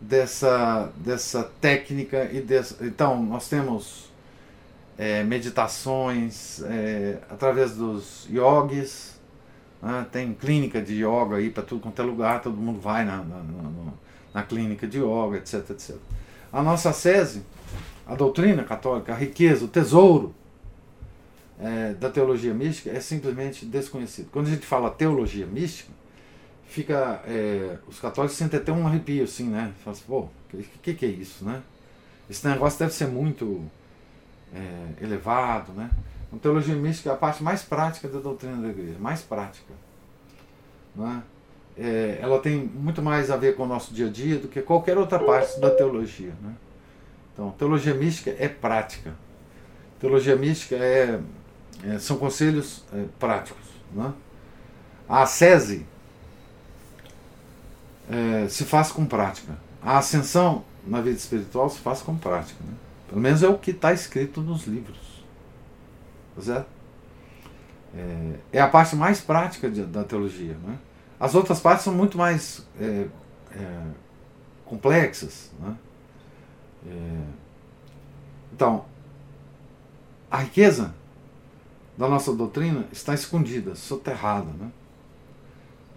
dessa, 0.00 0.90
dessa 0.96 1.44
técnica 1.60 2.30
e 2.32 2.40
dessa, 2.40 2.86
então 2.86 3.22
nós 3.22 3.48
temos 3.48 4.10
é, 4.96 5.22
meditações 5.24 6.62
é, 6.62 7.18
através 7.28 7.74
dos 7.74 8.26
yogis, 8.30 9.20
né? 9.82 10.06
tem 10.10 10.32
clínica 10.32 10.80
de 10.80 11.04
yoga 11.04 11.36
aí 11.36 11.50
para 11.50 11.62
tudo 11.62 11.82
quanto 11.82 12.00
é 12.00 12.04
lugar, 12.04 12.40
todo 12.40 12.56
mundo 12.56 12.80
vai 12.80 13.04
na, 13.04 13.16
na, 13.16 13.42
na, 13.42 13.92
na 14.32 14.42
clínica 14.42 14.86
de 14.86 14.98
yoga, 14.98 15.36
etc, 15.36 15.70
etc. 15.70 15.96
A 16.52 16.62
nossa 16.62 16.92
sese, 16.92 17.42
a 18.06 18.14
doutrina 18.14 18.64
católica, 18.64 19.12
a 19.12 19.16
riqueza, 19.16 19.64
o 19.64 19.68
tesouro 19.68 20.34
é, 21.60 21.94
da 21.94 22.10
teologia 22.10 22.52
mística 22.54 22.90
é 22.90 23.00
simplesmente 23.00 23.64
desconhecido. 23.64 24.30
Quando 24.30 24.46
a 24.46 24.50
gente 24.50 24.66
fala 24.66 24.90
teologia 24.90 25.46
mística, 25.46 25.92
fica 26.66 27.22
é, 27.26 27.78
os 27.86 28.00
católicos 28.00 28.36
sentem 28.36 28.58
até 28.58 28.72
um 28.72 28.86
arrepio 28.86 29.24
assim, 29.24 29.48
né? 29.48 29.72
Fala 29.84 29.96
assim, 29.96 30.04
pô, 30.06 30.20
o 30.20 30.58
que, 30.82 30.94
que, 30.94 31.06
é 31.06 31.08
isso, 31.08 31.44
né? 31.44 31.62
Esse 32.28 32.46
negócio 32.48 32.78
deve 32.78 32.92
ser 32.92 33.08
muito 33.08 33.64
é, 34.54 35.04
elevado, 35.04 35.72
né? 35.72 35.90
A 36.32 36.36
teologia 36.38 36.74
mística 36.76 37.10
é 37.10 37.12
a 37.12 37.16
parte 37.16 37.42
mais 37.42 37.62
prática 37.62 38.08
da 38.08 38.20
doutrina 38.20 38.56
da 38.56 38.68
igreja, 38.68 38.98
mais 38.98 39.20
prática. 39.20 39.72
Né? 40.94 41.22
É, 41.22 41.39
ela 42.20 42.38
tem 42.40 42.58
muito 42.58 43.00
mais 43.00 43.30
a 43.30 43.36
ver 43.36 43.56
com 43.56 43.62
o 43.62 43.66
nosso 43.66 43.94
dia 43.94 44.06
a 44.06 44.10
dia 44.10 44.38
do 44.38 44.48
que 44.48 44.60
qualquer 44.60 44.98
outra 44.98 45.18
parte 45.18 45.58
da 45.58 45.70
teologia. 45.70 46.32
Né? 46.42 46.52
Então, 47.32 47.50
teologia 47.52 47.94
mística 47.94 48.34
é 48.38 48.48
prática. 48.48 49.14
Teologia 49.98 50.36
mística 50.36 50.76
é 50.76 51.20
é, 51.84 51.98
são 51.98 52.16
conselhos 52.16 52.84
é, 52.92 53.04
práticos. 53.18 53.66
Né? 53.92 54.12
A 55.08 55.22
ascese 55.22 55.86
é, 58.10 58.48
se 58.48 58.64
faz 58.64 58.92
com 58.92 59.06
prática. 59.06 59.56
A 59.82 59.98
ascensão 59.98 60.64
na 60.86 61.00
vida 61.00 61.16
espiritual 61.16 61.68
se 61.70 61.78
faz 61.78 62.02
com 62.02 62.16
prática. 62.16 62.62
Né? 62.62 62.74
Pelo 63.08 63.20
menos 63.20 63.42
é 63.42 63.48
o 63.48 63.58
que 63.58 63.70
está 63.70 63.92
escrito 63.92 64.40
nos 64.40 64.66
livros. 64.66 65.24
Tá 66.36 66.42
certo? 66.42 66.68
É, 67.94 68.34
é, 68.52 68.60
a 68.60 68.68
parte 68.68 68.94
mais 68.94 69.20
prática 69.20 69.70
de, 69.70 69.82
da 69.84 70.04
teologia. 70.04 70.56
Né? 70.64 70.78
As 71.20 71.34
outras 71.34 71.60
partes 71.60 71.84
são 71.84 71.94
muito 71.94 72.16
mais 72.16 72.66
é, 72.80 73.06
é, 73.52 73.82
complexas. 74.64 75.50
Né? 75.60 75.76
então, 78.50 78.86
a 80.30 80.38
riqueza 80.38 80.94
da 81.98 82.08
nossa 82.08 82.32
doutrina 82.32 82.86
está 82.90 83.12
escondida, 83.12 83.74
soterrada. 83.74 84.50
Né? 84.58 84.70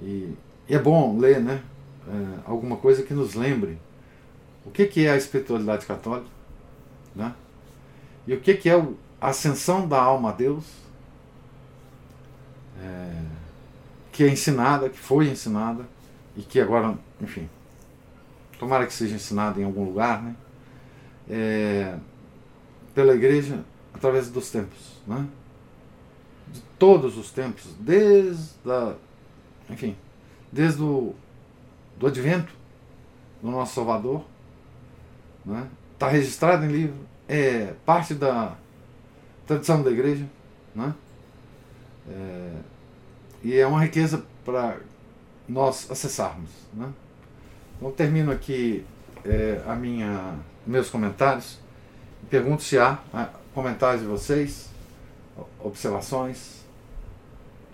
E, 0.01 0.33
e 0.67 0.75
é 0.75 0.79
bom 0.79 1.17
ler 1.17 1.39
né, 1.39 1.63
é, 2.07 2.39
alguma 2.45 2.75
coisa 2.75 3.03
que 3.03 3.13
nos 3.13 3.35
lembre 3.35 3.79
o 4.65 4.71
que, 4.71 4.85
que 4.85 5.05
é 5.05 5.11
a 5.11 5.17
espiritualidade 5.17 5.85
católica 5.85 6.29
né? 7.15 7.33
e 8.27 8.33
o 8.33 8.39
que, 8.39 8.53
que 8.55 8.69
é 8.69 8.75
a 9.19 9.29
ascensão 9.29 9.87
da 9.87 10.01
alma 10.01 10.29
a 10.29 10.33
Deus, 10.33 10.65
é, 12.81 13.21
que 14.13 14.23
é 14.23 14.29
ensinada, 14.29 14.89
que 14.89 14.97
foi 14.97 15.27
ensinada 15.27 15.85
e 16.37 16.41
que 16.41 16.61
agora, 16.61 16.97
enfim, 17.19 17.49
tomara 18.57 18.87
que 18.87 18.93
seja 18.93 19.15
ensinada 19.15 19.59
em 19.59 19.65
algum 19.65 19.83
lugar, 19.83 20.23
né? 20.23 20.35
É, 21.29 21.97
pela 22.95 23.13
igreja 23.13 23.59
através 23.93 24.29
dos 24.29 24.49
tempos. 24.49 24.93
Né? 25.05 25.27
de 26.53 26.61
todos 26.77 27.17
os 27.17 27.31
tempos, 27.31 27.65
desde 27.79 28.69
a, 28.69 28.95
enfim, 29.69 29.95
desde 30.51 30.81
o 30.81 31.15
do 31.97 32.07
advento 32.07 32.53
do 33.41 33.49
nosso 33.49 33.73
Salvador, 33.73 34.23
né? 35.45 35.67
está 35.93 36.07
registrado 36.07 36.65
em 36.65 36.69
livro, 36.69 36.95
é 37.27 37.73
parte 37.85 38.13
da 38.13 38.55
tradição 39.47 39.81
da 39.81 39.91
igreja, 39.91 40.25
né? 40.75 40.93
É, 42.09 42.51
e 43.43 43.57
é 43.57 43.67
uma 43.67 43.81
riqueza 43.81 44.23
para 44.45 44.77
nós 45.47 45.89
acessarmos. 45.91 46.49
Né? 46.73 46.89
Então 47.77 47.91
termino 47.91 48.31
aqui 48.31 48.85
é, 49.25 49.61
a 49.67 49.75
minha, 49.75 50.35
meus 50.65 50.89
comentários. 50.89 51.59
Pergunto 52.29 52.63
se 52.63 52.79
há 52.79 52.99
comentários 53.53 54.01
de 54.01 54.07
vocês 54.07 54.69
observações? 55.59 56.63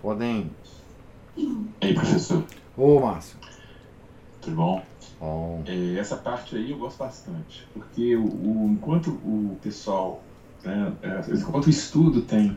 Podem. 0.02 0.50
E 1.36 1.68
aí, 1.80 1.94
professor? 1.94 2.44
Ô, 2.76 3.00
Márcio. 3.00 3.38
Tudo 4.40 4.56
bom? 4.56 4.84
Bom. 5.20 5.62
É, 5.66 5.98
essa 5.98 6.16
parte 6.16 6.56
aí 6.56 6.70
eu 6.70 6.78
gosto 6.78 6.98
bastante, 6.98 7.68
porque 7.74 8.16
o, 8.16 8.24
o 8.24 8.70
enquanto 8.72 9.10
o 9.10 9.58
pessoal, 9.62 10.22
né, 10.64 10.92
é, 11.02 11.34
enquanto 11.34 11.66
o 11.66 11.70
estudo 11.70 12.22
tem 12.22 12.56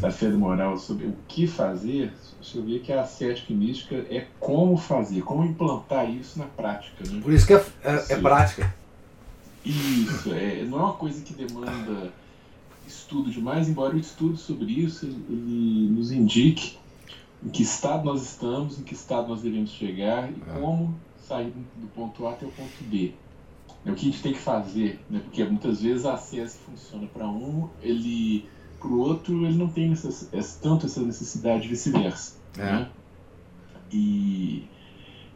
da 0.00 0.10
fé 0.10 0.28
do 0.28 0.38
moral 0.38 0.76
sobre 0.76 1.06
o 1.06 1.16
que 1.28 1.46
fazer, 1.46 2.12
você 2.42 2.60
vê 2.60 2.78
que 2.78 2.92
a 2.92 3.02
ascética 3.02 3.52
e 3.52 3.56
mística 3.56 3.96
é 4.10 4.26
como 4.38 4.76
fazer, 4.76 5.22
como 5.22 5.44
implantar 5.44 6.10
isso 6.10 6.38
na 6.38 6.46
prática. 6.46 7.08
Né? 7.08 7.20
Por 7.22 7.32
isso 7.32 7.46
que 7.46 7.54
é, 7.54 7.64
é, 7.82 8.06
é 8.10 8.16
prática. 8.16 8.74
Isso, 9.64 10.32
é, 10.34 10.62
não 10.64 10.78
é 10.78 10.82
uma 10.82 10.92
coisa 10.92 11.22
que 11.22 11.32
demanda 11.32 12.12
estudo 12.86 13.30
demais, 13.30 13.68
embora 13.68 13.94
o 13.94 13.98
estudo 13.98 14.36
sobre 14.36 14.72
isso 14.72 15.06
ele 15.06 15.88
nos 15.90 16.12
indique 16.12 16.76
em 17.42 17.48
que 17.48 17.62
estado 17.62 18.04
nós 18.04 18.22
estamos, 18.22 18.78
em 18.78 18.82
que 18.82 18.94
estado 18.94 19.28
nós 19.28 19.42
devemos 19.42 19.70
chegar 19.70 20.30
e 20.30 20.34
é. 20.34 20.60
como 20.60 20.94
sair 21.26 21.52
do 21.76 21.86
ponto 21.88 22.26
A 22.26 22.32
até 22.32 22.46
o 22.46 22.50
ponto 22.50 22.84
B. 22.84 23.12
É 23.86 23.90
o 23.90 23.94
que 23.94 24.08
a 24.08 24.10
gente 24.10 24.22
tem 24.22 24.32
que 24.32 24.38
fazer, 24.38 24.98
né? 25.10 25.20
porque 25.22 25.44
muitas 25.44 25.82
vezes 25.82 26.06
a 26.06 26.14
acesso 26.14 26.58
funciona 26.58 27.06
para 27.06 27.26
um, 27.26 27.68
ele 27.82 28.46
para 28.84 28.92
o 28.92 28.98
outro 28.98 29.46
ele 29.46 29.56
não 29.56 29.68
tem 29.68 29.88
necess, 29.88 30.58
tanto 30.60 30.84
essa 30.84 31.00
necessidade 31.00 31.66
vice-versa. 31.66 32.34
É. 32.58 32.62
Né? 32.62 32.88
E, 33.90 34.68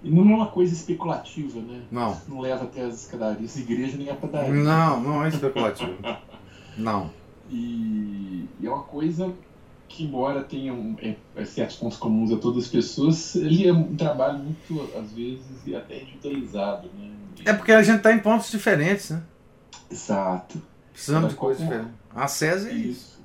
e, 0.03 0.11
não 0.11 0.31
é 0.31 0.35
uma 0.35 0.47
coisa 0.49 0.75
especulativa, 0.75 1.59
né? 1.61 1.83
Não. 1.91 2.21
Não 2.29 2.41
leva 2.41 2.65
até 2.65 2.83
as 2.83 3.05
escadarias 3.05 3.55
da 3.55 3.61
igreja 3.61 3.97
nem 3.97 4.11
a 4.11 4.15
padaria. 4.15 4.53
Não, 4.53 5.01
não 5.01 5.25
é 5.25 5.29
especulativo. 5.29 5.97
não. 6.77 7.11
E, 7.49 8.47
e 8.61 8.67
é 8.67 8.71
uma 8.71 8.83
coisa 8.83 9.33
que, 9.89 10.05
embora 10.05 10.43
tenha 10.43 10.75
um, 10.75 10.95
é, 11.01 11.17
é, 11.35 11.45
certos 11.47 11.77
pontos 11.77 11.97
comuns 11.97 12.31
a 12.31 12.37
todas 12.37 12.65
as 12.65 12.71
pessoas, 12.71 13.35
ele 13.35 13.67
é 13.67 13.73
um 13.73 13.97
trabalho 13.97 14.41
muito, 14.41 14.99
às 14.99 15.11
vezes, 15.13 15.75
até 15.75 16.03
individualizado. 16.03 16.91
Né? 16.99 17.11
É 17.47 17.55
porque 17.55 17.73
a 17.73 17.83
gente 17.83 17.99
está 17.99 18.13
em 18.13 18.19
pontos 18.19 18.51
diferentes, 18.51 19.11
né? 19.11 19.23
Exato. 19.91 20.61
Precisamos 20.93 21.31
de 21.31 21.37
coisas 21.37 21.63
diferentes. 21.63 21.95
A 22.15 22.29
César 22.29 22.69
é 22.69 22.75
isso. 22.75 22.91
isso. 22.91 23.18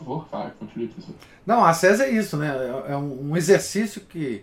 Por 0.00 0.06
favor, 0.06 0.28
fala, 0.30 0.50
continue, 0.58 0.88
professor. 0.88 1.14
Não, 1.44 1.62
a 1.62 1.74
César 1.74 2.04
é 2.04 2.10
isso, 2.10 2.38
né? 2.38 2.48
É, 2.48 2.92
é 2.92 2.96
um 2.96 3.36
exercício 3.36 4.00
que, 4.00 4.42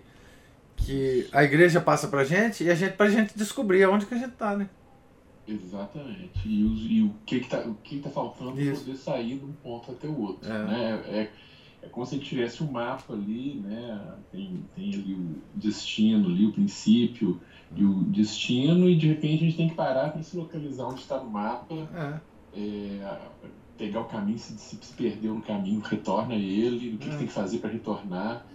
que 0.75 1.27
a 1.31 1.43
igreja 1.43 1.81
passa 1.81 2.07
pra 2.07 2.23
gente 2.23 2.63
e 2.63 2.69
a 2.69 2.75
gente, 2.75 2.93
pra 2.93 3.09
gente 3.09 3.35
descobrir 3.35 3.85
onde 3.87 4.05
que 4.05 4.13
a 4.13 4.17
gente 4.17 4.33
tá, 4.33 4.55
né? 4.55 4.69
Exatamente. 5.47 6.47
E, 6.47 6.63
o, 6.63 6.73
e 6.75 7.01
o 7.03 7.13
que 7.25 7.37
está 7.37 7.59
o 7.61 7.73
que 7.75 7.99
tá 7.99 8.09
faltando 8.09 8.51
para 8.51 8.75
poder 8.75 8.95
sair 8.95 9.39
de 9.39 9.45
um 9.45 9.53
ponto 9.53 9.91
até 9.91 10.07
o 10.07 10.19
outro. 10.19 10.47
É. 10.47 10.65
Né? 10.65 11.03
É, 11.07 11.29
é 11.83 11.89
como 11.89 12.05
se 12.05 12.15
a 12.15 12.17
gente 12.17 12.29
tivesse 12.29 12.63
um 12.63 12.71
mapa 12.71 13.13
ali, 13.13 13.61
né? 13.63 14.15
tem, 14.31 14.63
tem 14.75 14.93
ali 14.93 15.13
o 15.13 15.41
destino, 15.55 16.27
ali, 16.27 16.45
o 16.45 16.51
princípio, 16.51 17.39
e 17.75 17.83
o 17.83 18.03
destino, 18.03 18.89
e 18.89 18.95
de 18.95 19.07
repente 19.07 19.43
a 19.43 19.47
gente 19.47 19.57
tem 19.57 19.69
que 19.69 19.75
parar 19.75 20.11
para 20.11 20.21
se 20.21 20.37
localizar 20.37 20.85
onde 20.85 21.01
está 21.01 21.17
no 21.17 21.29
mapa, 21.29 21.75
É. 22.53 22.59
é, 22.59 23.19
pegar 23.77 24.01
o 24.01 24.05
caminho, 24.05 24.37
se, 24.39 24.57
se 24.57 24.93
perdeu 24.95 25.33
no 25.35 25.41
caminho, 25.41 25.79
retorna 25.81 26.35
ele, 26.35 26.95
o 26.95 26.99
que, 26.99 27.09
que 27.09 27.15
É. 27.15 27.17
tem 27.17 27.27
que 27.27 27.33
fazer 27.33 27.59
para 27.59 27.69
retornar, 27.69 28.47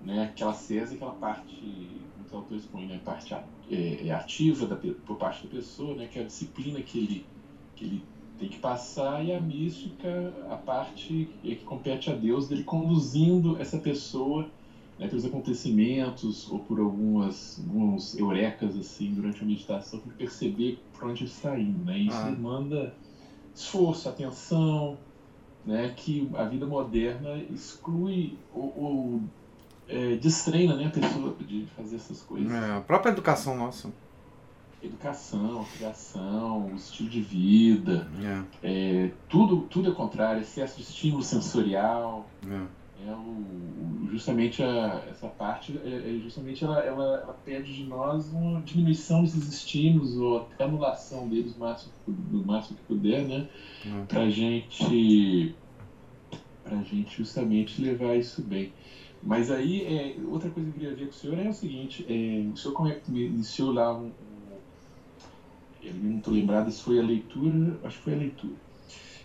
né? 0.00 0.24
Aquela 0.24 0.54
César, 0.54 0.94
aquela 0.94 1.14
parte, 1.14 2.10
muitos 2.16 2.32
autores 2.32 2.66
põem, 2.66 2.86
né? 2.86 2.98
Parte 2.98 3.34
é, 3.34 4.06
é 4.08 4.10
ativa 4.12 4.66
da, 4.66 4.76
por 4.76 5.16
parte 5.18 5.42
da 5.42 5.48
pessoa, 5.48 5.94
né? 5.96 6.06
Que 6.08 6.18
é 6.18 6.22
a 6.22 6.26
disciplina 6.26 6.82
que 6.82 6.98
ele, 6.98 7.30
que 7.74 7.84
ele 7.84 8.08
tem 8.36 8.48
que 8.48 8.58
passar, 8.58 9.24
e 9.24 9.32
a 9.32 9.40
mística, 9.40 10.08
a 10.48 10.56
parte 10.56 11.26
que 11.42 11.56
que 11.56 11.64
compete 11.64 12.10
a 12.10 12.14
Deus, 12.14 12.46
dele 12.48 12.62
conduzindo 12.64 13.56
essa 13.60 13.78
pessoa 13.78 14.54
né, 14.98 15.08
pelos 15.08 15.24
acontecimentos 15.24 16.48
ou 16.50 16.60
por 16.64 16.78
algumas 16.80 17.58
alguns 17.58 18.14
eurecas 18.14 18.76
assim 18.76 19.12
durante 19.14 19.42
a 19.42 19.46
meditação 19.46 20.00
para 20.00 20.12
perceber 20.14 20.84
para 20.92 21.08
onde 21.08 21.24
está 21.24 21.58
indo, 21.58 21.82
né? 21.84 21.98
Isso 21.98 22.26
Ah. 22.26 22.30
demanda 22.30 22.98
esforço, 23.58 24.08
atenção, 24.08 24.96
né? 25.66 25.92
Que 25.96 26.30
a 26.34 26.44
vida 26.44 26.66
moderna 26.66 27.36
exclui 27.50 28.38
ou, 28.54 28.72
ou 28.76 29.20
é, 29.88 30.16
destreina, 30.16 30.76
né, 30.76 30.86
a 30.86 30.90
pessoa 30.90 31.34
de 31.40 31.66
fazer 31.76 31.96
essas 31.96 32.20
coisas. 32.22 32.50
É, 32.52 32.76
a 32.76 32.80
própria 32.80 33.10
educação 33.10 33.56
nossa. 33.56 33.90
Educação, 34.82 35.66
criação, 35.76 36.70
estilo 36.76 37.08
de 37.08 37.20
vida, 37.20 38.06
É, 38.22 38.44
é, 39.06 39.12
tudo 39.28 39.62
tudo 39.62 39.90
é 39.90 39.94
contrário, 39.94 40.40
excesso 40.42 40.76
de 40.76 40.82
estímulo 40.82 41.22
sensorial. 41.22 42.26
é. 42.46 42.77
É 43.06 43.12
o, 43.12 44.08
justamente 44.10 44.62
a, 44.62 45.04
essa 45.08 45.28
parte, 45.28 45.78
é, 45.84 46.16
é 46.16 46.20
justamente 46.20 46.64
ela, 46.64 46.80
ela, 46.80 47.20
ela 47.22 47.32
pede 47.44 47.76
de 47.76 47.84
nós 47.84 48.28
uma 48.32 48.60
diminuição 48.60 49.22
desses 49.22 49.46
estímulos 49.46 50.16
ou 50.16 50.38
até 50.38 50.64
anulação 50.64 51.28
deles 51.28 51.54
o 51.54 51.58
máximo, 51.60 51.92
do 52.06 52.44
máximo 52.44 52.76
que 52.76 52.82
puder, 52.82 53.24
né? 53.24 53.46
Hum. 53.86 54.04
Pra 54.06 54.28
gente, 54.28 55.54
pra 56.64 56.80
gente 56.82 57.16
justamente 57.16 57.80
levar 57.80 58.16
isso 58.16 58.42
bem. 58.42 58.68
Mas 59.22 59.50
aí, 59.50 59.82
é, 59.82 60.14
outra 60.26 60.50
coisa 60.50 60.68
que 60.70 60.76
eu 60.76 60.80
queria 60.80 60.94
ver 60.94 61.06
com 61.06 61.12
o 61.12 61.14
senhor 61.14 61.38
é 61.38 61.48
o 61.48 61.52
seguinte, 61.52 62.04
é, 62.08 62.46
o 62.52 62.56
senhor 62.56 62.72
como 62.72 62.88
é 62.88 62.94
que 62.94 63.10
iniciou 63.10 63.70
lá 63.70 63.92
um, 63.92 64.06
um 64.06 64.38
eu 65.82 65.94
não 65.94 66.18
estou 66.18 66.32
lembrado 66.32 66.70
se 66.70 66.82
foi 66.82 66.98
a 66.98 67.02
leitura, 67.02 67.78
acho 67.84 67.98
que 67.98 68.04
foi 68.04 68.12
a 68.14 68.16
leitura. 68.16 68.67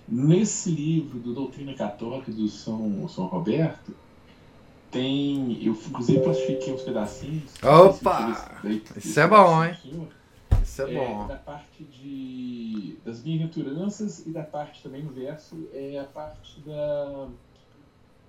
Nesse 0.08 0.70
livro 0.70 1.20
do 1.20 1.34
Doutrina 1.34 1.74
Católica 1.74 2.32
do 2.32 2.48
São, 2.48 3.08
São 3.08 3.26
Roberto, 3.26 3.96
tem. 4.92 5.64
Eu 5.66 5.74
inclusive 5.74 6.20
plastifiquei 6.20 6.74
uns 6.74 6.82
pedacinhos. 6.82 7.52
Opa! 7.64 8.60
Daí- 8.64 8.84
Isso 8.98 9.20
é 9.20 9.28
bom, 9.28 9.64
hein? 9.64 9.76
Isso 10.64 10.82
é 10.84 10.94
É, 10.94 11.08
bom. 11.08 11.28
da 11.28 11.36
parte 11.36 11.84
de, 11.84 12.96
das 13.06 13.20
bem-aventuranças 13.22 14.26
e 14.26 14.30
da 14.32 14.44
parte 14.44 14.82
também 14.84 15.04
no 15.04 15.12
verso 15.12 15.68
é 15.74 16.00
a 16.00 16.04
parte 16.04 16.60
da, 16.62 17.28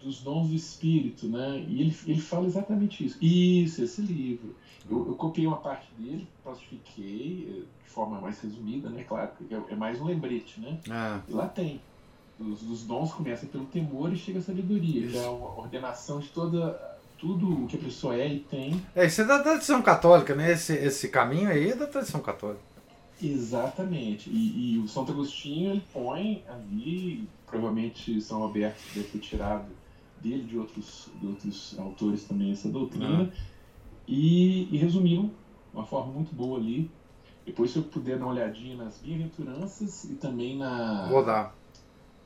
dos 0.03 0.21
dons 0.23 0.49
do 0.49 0.55
Espírito, 0.55 1.27
né? 1.29 1.65
E 1.69 1.81
ele, 1.81 1.97
ele 2.07 2.21
fala 2.21 2.47
exatamente 2.47 3.05
isso. 3.05 3.19
Isso, 3.23 3.83
esse 3.83 4.01
livro. 4.01 4.55
Eu, 4.91 5.09
eu 5.09 5.15
copiei 5.15 5.47
uma 5.47 5.57
parte 5.57 5.89
dele, 5.99 6.29
plastifiquei 6.43 7.49
eh, 7.49 7.85
de 7.85 7.91
forma 7.91 8.21
mais 8.21 8.39
resumida, 8.41 8.91
né? 8.91 9.05
Claro, 9.05 9.31
porque 9.39 9.55
é, 9.55 9.63
é 9.71 9.75
mais 9.77 10.01
um 10.01 10.05
lembrete, 10.05 10.61
né? 10.61 10.79
É. 10.89 11.21
E 11.31 11.33
lá 11.33 11.49
tem. 11.49 11.81
Os, 12.39 12.63
os 12.63 12.83
dons 12.85 13.13
começam 13.13 13.49
pelo 13.49 13.65
temor 13.67 14.13
e 14.13 14.17
chega 14.17 14.41
a 14.41 14.43
sabedoria, 14.43 15.07
que 15.07 15.17
é 15.17 15.21
Isso. 15.21 15.27
a 15.27 15.31
ordenação 15.31 16.19
de 16.19 16.29
toda 16.29 16.95
tudo 17.17 17.65
o 17.65 17.67
que 17.67 17.77
a 17.77 17.79
pessoa 17.79 18.17
é 18.17 18.29
e 18.29 18.41
tem 18.41 18.85
É, 18.95 19.07
isso 19.07 19.23
é 19.23 19.25
da 19.25 19.39
tradição 19.39 19.81
católica, 19.81 20.35
né? 20.35 20.53
Esse, 20.53 20.75
esse 20.75 21.09
caminho 21.09 21.49
aí 21.49 21.71
é 21.71 21.77
da 21.77 21.87
tradição 21.87 22.21
católica. 22.21 22.61
Exatamente. 23.23 24.29
E, 24.29 24.75
e 24.75 24.79
o 24.79 24.89
Santo 24.89 25.13
Agostinho 25.13 25.71
ele 25.71 25.83
põe 25.93 26.45
ali, 26.49 27.27
provavelmente 27.47 28.21
São 28.21 28.41
Roberto 28.41 28.77
deve 28.95 29.09
ter 29.09 29.19
tirado 29.19 29.67
dele, 30.21 30.43
de 30.43 30.59
outros, 30.59 31.09
de 31.21 31.27
outros 31.27 31.77
autores 31.79 32.25
também, 32.25 32.53
essa 32.53 32.69
doutrina, 32.69 33.33
e, 34.07 34.69
e 34.75 34.77
resumiu 34.77 35.23
de 35.23 35.77
uma 35.77 35.85
forma 35.85 36.13
muito 36.13 36.35
boa 36.35 36.59
ali. 36.59 36.91
Depois, 37.45 37.71
se 37.71 37.77
eu 37.79 37.83
puder 37.83 38.19
dar 38.19 38.25
uma 38.25 38.33
olhadinha 38.33 38.77
nas 38.77 38.99
bem-aventuranças 38.99 40.05
e 40.05 40.15
também 40.15 40.57
na, 40.57 41.09
Vou 41.09 41.25
dar. 41.25 41.55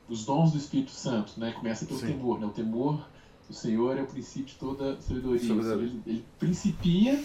os 0.07 0.25
dons 0.25 0.51
do 0.51 0.57
Espírito 0.57 0.91
Santo, 0.91 1.37
né? 1.37 1.51
Começa 1.51 1.85
pelo 1.85 1.99
Sim. 1.99 2.07
temor, 2.07 2.39
né? 2.39 2.45
O 2.45 2.51
temor 2.51 3.05
do 3.47 3.53
Senhor 3.53 3.97
é 3.97 4.03
o 4.03 4.07
princípio 4.07 4.45
de 4.45 4.55
toda 4.55 4.99
sabedoria. 5.01 5.53
Ou 5.53 5.61
Sabedoria. 5.61 5.87
Ele, 5.87 6.01
ele 6.05 6.25
principia, 6.37 7.21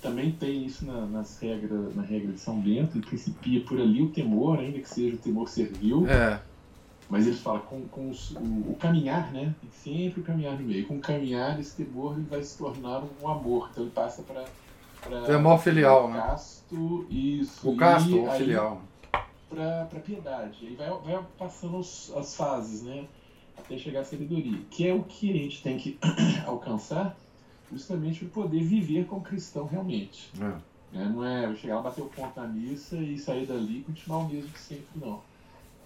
também 0.00 0.30
tem 0.30 0.64
isso 0.66 0.84
na, 0.84 1.04
nas 1.06 1.38
regras, 1.40 1.96
na 1.96 2.02
regra 2.02 2.32
de 2.32 2.38
São 2.38 2.60
Bento, 2.60 2.96
ele 2.96 3.06
principia 3.06 3.60
por 3.62 3.80
ali 3.80 4.02
o 4.02 4.10
temor, 4.10 4.60
ainda 4.60 4.78
que 4.78 4.88
seja 4.88 5.16
o 5.16 5.18
temor 5.18 5.48
servil, 5.48 6.06
É, 6.06 6.40
mas 7.08 7.26
ele 7.26 7.36
fala 7.36 7.60
com, 7.60 7.82
com 7.88 8.10
os- 8.10 8.32
o, 8.32 8.38
o 8.70 8.76
caminhar, 8.80 9.32
né? 9.32 9.54
Tem 9.60 9.70
sempre 9.70 10.20
o 10.20 10.24
caminhar 10.24 10.58
no 10.58 10.64
meio. 10.66 10.86
Com 10.86 10.96
o 10.96 11.00
caminhar, 11.00 11.58
esse 11.60 11.76
temor 11.76 12.14
ele 12.14 12.26
vai 12.28 12.42
se 12.42 12.56
tornar 12.58 13.02
um 13.22 13.28
amor, 13.28 13.68
então 13.72 13.84
ele 13.84 13.92
passa 13.92 14.22
para 14.22 14.44
Temor 15.24 15.58
filial, 15.60 16.10
né? 16.10 16.18
casto, 16.20 17.06
isso. 17.08 17.70
o 17.70 17.76
casto 17.76 18.10
e 18.10 18.14
ou 18.18 18.28
aí- 18.30 18.38
filial. 18.38 18.82
para 19.48 20.00
piedade. 20.04 20.66
Aí 20.66 20.74
vai, 20.74 20.90
vai 20.90 21.24
passando 21.38 21.76
os- 21.78 22.12
as 22.16 22.34
fases, 22.36 22.82
né? 22.82 23.06
Até 23.56 23.78
chegar 23.78 24.00
à 24.00 24.04
sabedoria, 24.04 24.58
que 24.70 24.86
é 24.86 24.92
o 24.92 25.02
que 25.04 25.30
a 25.30 25.34
gente 25.34 25.62
tem 25.62 25.78
que 25.78 25.98
alcançar 26.46 27.16
justamente 27.72 28.24
para 28.24 28.42
poder 28.42 28.62
viver 28.62 29.06
como 29.06 29.20
cristão 29.22 29.66
realmente. 29.66 30.30
É. 30.40 30.96
né? 30.98 31.10
Não 31.12 31.24
é 31.24 31.54
chegar 31.56 31.76
lá, 31.76 31.82
bater 31.82 32.02
o 32.02 32.06
ponto 32.06 32.38
na 32.40 32.46
missa 32.46 32.96
e 32.96 33.18
sair 33.18 33.46
dali 33.46 33.78
e 33.78 33.82
continuar 33.82 34.18
o 34.18 34.28
mesmo 34.28 34.48
de 34.50 34.58
sempre, 34.58 34.86
não. 34.96 35.20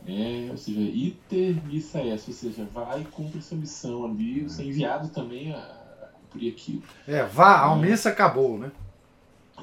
É, 0.06 0.48
ou 0.50 0.56
seja, 0.56 0.80
iter 0.80 1.62
missa 1.66 2.02
est, 2.02 2.28
ou 2.28 2.34
seja, 2.34 2.64
vai 2.72 3.02
e 3.02 3.04
cumpre 3.04 3.38
essa 3.38 3.54
missão 3.54 4.06
ali, 4.06 4.42
você 4.42 4.62
é 4.62 4.66
enviado 4.66 5.08
também 5.08 5.52
a, 5.52 5.80
cumprir 6.30 6.52
aquilo. 6.52 6.82
É, 7.06 7.22
vá, 7.24 7.64
a 7.64 7.76
missa 7.76 8.08
acabou, 8.08 8.58
né? 8.58 8.72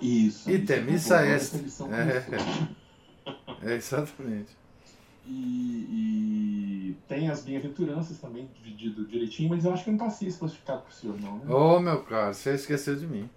Isso. 0.02 0.50
Iter 0.50 0.84
missa 0.84 1.26
est. 1.26 1.56
É. 1.56 2.78
É, 3.62 3.74
exatamente. 3.74 4.56
E, 5.26 5.32
e 5.90 6.98
tem 7.10 7.30
as 7.30 7.44
bem-aventuranças 7.44 8.18
também 8.20 8.48
dividido 8.56 9.06
direitinho, 9.06 9.50
mas 9.50 9.66
eu 9.66 9.74
acho 9.74 9.84
que 9.84 9.90
eu 9.90 9.94
não 9.94 10.06
passei 10.06 10.30
esse 10.30 10.38
classificado 10.38 10.84
pro 10.84 10.94
senhor, 10.94 11.20
não. 11.20 11.40
Né? 11.40 11.54
Ô, 11.54 11.80
meu 11.80 12.04
caro, 12.04 12.34
você 12.34 12.54
esqueceu 12.54 12.96
de 12.96 13.06
mim. 13.06 13.30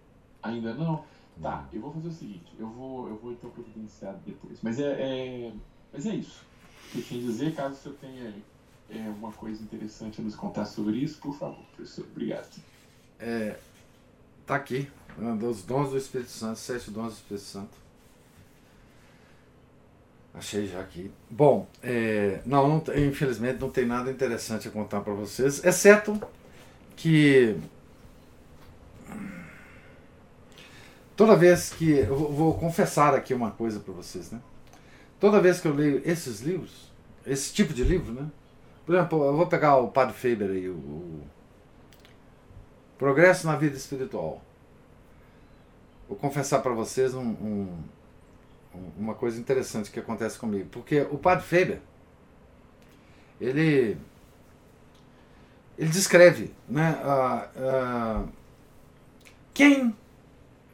Ainda 0.42 0.74
não? 0.74 1.04
Tá, 1.42 1.66
eu 1.72 1.80
vou 1.80 1.90
fazer 1.92 2.08
o 2.08 2.12
seguinte, 2.12 2.52
eu 2.58 2.68
vou, 2.68 3.08
eu 3.08 3.16
vou 3.16 3.32
então 3.32 3.50
providenciar 3.50 4.14
depois. 4.24 4.58
Mas 4.62 4.78
é, 4.78 4.92
é- 4.92 5.52
mas 5.92 6.06
é 6.06 6.14
isso 6.14 6.44
que 6.90 7.02
tinha 7.02 7.20
dizer. 7.20 7.54
Caso 7.54 7.74
o 7.74 7.76
senhor 7.76 7.96
tenha 8.00 8.34
é, 8.90 9.06
alguma 9.06 9.32
coisa 9.32 9.62
interessante 9.62 10.20
a 10.20 10.24
nos 10.24 10.34
contar 10.34 10.64
sobre 10.64 10.96
isso, 10.98 11.18
por 11.20 11.36
favor, 11.36 11.64
professor. 11.74 12.04
Obrigado. 12.10 12.48
Tá 14.46 14.56
aqui. 14.56 14.90
Os 15.48 15.62
dons 15.62 15.90
do 15.90 15.98
Espírito 15.98 16.30
Santo, 16.30 16.58
sete 16.58 16.90
dons 16.90 17.12
do 17.12 17.16
Espírito 17.16 17.44
Santo. 17.44 17.80
Achei 20.32 20.66
já 20.66 20.80
aqui. 20.80 21.10
Bom, 21.28 21.68
é, 21.82 22.40
não, 22.46 22.68
não 22.68 22.96
infelizmente 22.96 23.60
não 23.60 23.70
tem 23.70 23.84
nada 23.84 24.10
interessante 24.10 24.68
a 24.68 24.70
contar 24.70 25.00
para 25.00 25.12
vocês, 25.12 25.64
exceto 25.64 26.20
que 26.96 27.56
toda 31.16 31.36
vez 31.36 31.70
que 31.70 31.90
eu 31.90 32.16
vou 32.16 32.54
confessar 32.54 33.14
aqui 33.14 33.34
uma 33.34 33.50
coisa 33.50 33.80
para 33.80 33.92
vocês, 33.92 34.30
né? 34.30 34.40
Toda 35.20 35.40
vez 35.40 35.60
que 35.60 35.68
eu 35.68 35.74
leio 35.74 36.00
esses 36.04 36.40
livros, 36.40 36.90
esse 37.26 37.52
tipo 37.52 37.72
de 37.74 37.84
livro, 37.84 38.12
né? 38.12 38.26
Por 38.86 38.94
exemplo, 38.94 39.24
eu 39.24 39.36
vou 39.36 39.46
pegar 39.46 39.76
o 39.76 39.88
Padre 39.88 40.14
Faber 40.14 40.50
aí, 40.50 40.68
o, 40.68 40.72
o 40.74 41.22
Progresso 42.98 43.46
na 43.46 43.54
Vida 43.56 43.76
Espiritual. 43.76 44.42
Vou 46.08 46.16
confessar 46.18 46.60
para 46.60 46.72
vocês 46.72 47.14
um- 47.14 47.20
um- 47.22 47.78
um- 48.74 48.90
uma 48.98 49.14
coisa 49.14 49.38
interessante 49.38 49.90
que 49.90 50.00
acontece 50.00 50.38
comigo, 50.38 50.68
porque 50.72 51.02
o 51.10 51.18
Padre 51.18 51.44
Faber, 51.44 51.80
ele 53.40 53.96
ele 55.78 55.88
descreve, 55.88 56.52
né, 56.68 57.00
ah, 57.02 57.48
ah, 57.56 58.24
quem, 59.54 59.96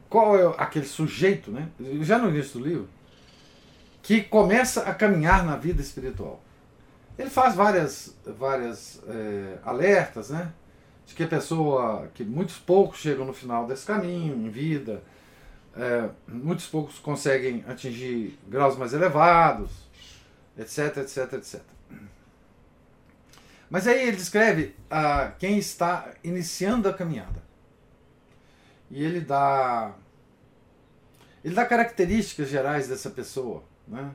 qual 0.09 0.37
é 0.37 0.55
aquele 0.59 0.85
sujeito, 0.87 1.51
né, 1.53 1.69
já 2.01 2.19
no 2.19 2.29
início 2.29 2.59
do 2.59 2.67
livro, 2.67 2.89
que 4.07 4.23
começa 4.23 4.83
a 4.83 4.95
caminhar 4.95 5.45
na 5.45 5.57
vida 5.57 5.83
espiritual. 5.83 6.41
Ele 7.19 7.29
faz 7.29 7.57
várias, 7.57 8.17
várias 8.25 9.03
eh, 9.09 9.59
alertas, 9.65 10.31
né? 10.31 10.53
De 11.05 11.13
que 11.13 11.25
a 11.25 11.27
pessoa, 11.27 12.09
que 12.15 12.23
muitos 12.23 12.57
poucos 12.57 13.01
chegam 13.01 13.25
no 13.25 13.33
final 13.33 13.67
desse 13.67 13.85
caminho, 13.85 14.37
em 14.37 14.49
vida, 14.49 15.03
eh, 15.77 16.09
muitos 16.29 16.69
poucos 16.69 17.01
conseguem 17.01 17.65
atingir 17.67 18.39
graus 18.47 18.77
mais 18.77 18.93
elevados, 18.93 19.73
etc, 20.57 20.99
etc, 20.99 21.33
etc. 21.33 21.61
Mas 23.69 23.89
aí 23.89 24.07
ele 24.07 24.17
descreve 24.17 24.77
ah, 24.89 25.33
quem 25.37 25.59
está 25.59 26.13
iniciando 26.23 26.89
a 26.89 26.95
caminhada. 26.95 27.43
E 28.89 29.03
ele 29.03 29.21
dá 29.21 29.97
Ele 31.45 31.57
dá 31.57 31.67
características 31.67 32.49
gerais 32.49 32.87
dessa 32.87 33.11
pessoa, 33.11 33.65
né? 33.87 34.15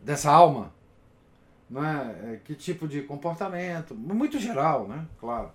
dessa 0.00 0.30
alma. 0.30 0.72
Né? 1.68 2.40
Que 2.44 2.54
tipo 2.54 2.86
de 2.86 3.02
comportamento, 3.02 3.94
muito 3.94 4.38
geral, 4.38 4.86
né? 4.86 5.06
Claro. 5.18 5.50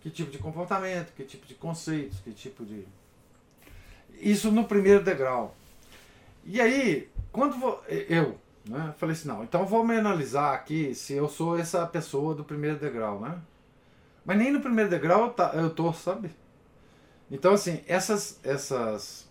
Que 0.00 0.10
tipo 0.10 0.30
de 0.30 0.38
comportamento, 0.38 1.12
que 1.14 1.24
tipo 1.24 1.46
de 1.46 1.54
conceitos, 1.54 2.20
que 2.20 2.32
tipo 2.32 2.64
de. 2.64 2.86
Isso 4.20 4.50
no 4.50 4.64
primeiro 4.64 5.02
degrau. 5.02 5.54
E 6.44 6.60
aí, 6.60 7.08
quando 7.32 7.80
eu 8.08 8.38
né, 8.68 8.94
falei 8.98 9.14
assim, 9.14 9.28
não, 9.28 9.42
então 9.42 9.66
vou 9.66 9.84
me 9.84 9.96
analisar 9.96 10.54
aqui 10.54 10.94
se 10.94 11.14
eu 11.14 11.28
sou 11.28 11.58
essa 11.58 11.86
pessoa 11.86 12.34
do 12.34 12.44
primeiro 12.44 12.78
degrau, 12.78 13.20
né? 13.20 13.38
Mas 14.24 14.38
nem 14.38 14.52
no 14.52 14.60
primeiro 14.60 14.90
degrau 14.90 15.34
eu, 15.36 15.60
eu 15.60 15.70
tô, 15.70 15.92
sabe? 15.92 16.30
Então, 17.30 17.54
assim, 17.54 17.82
essas, 17.86 18.38
essas, 18.42 19.27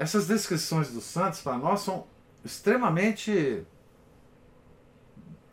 essas 0.00 0.26
descrições 0.26 0.90
dos 0.90 1.04
santos 1.04 1.40
para 1.40 1.58
nós 1.58 1.80
são 1.80 2.06
extremamente 2.44 3.64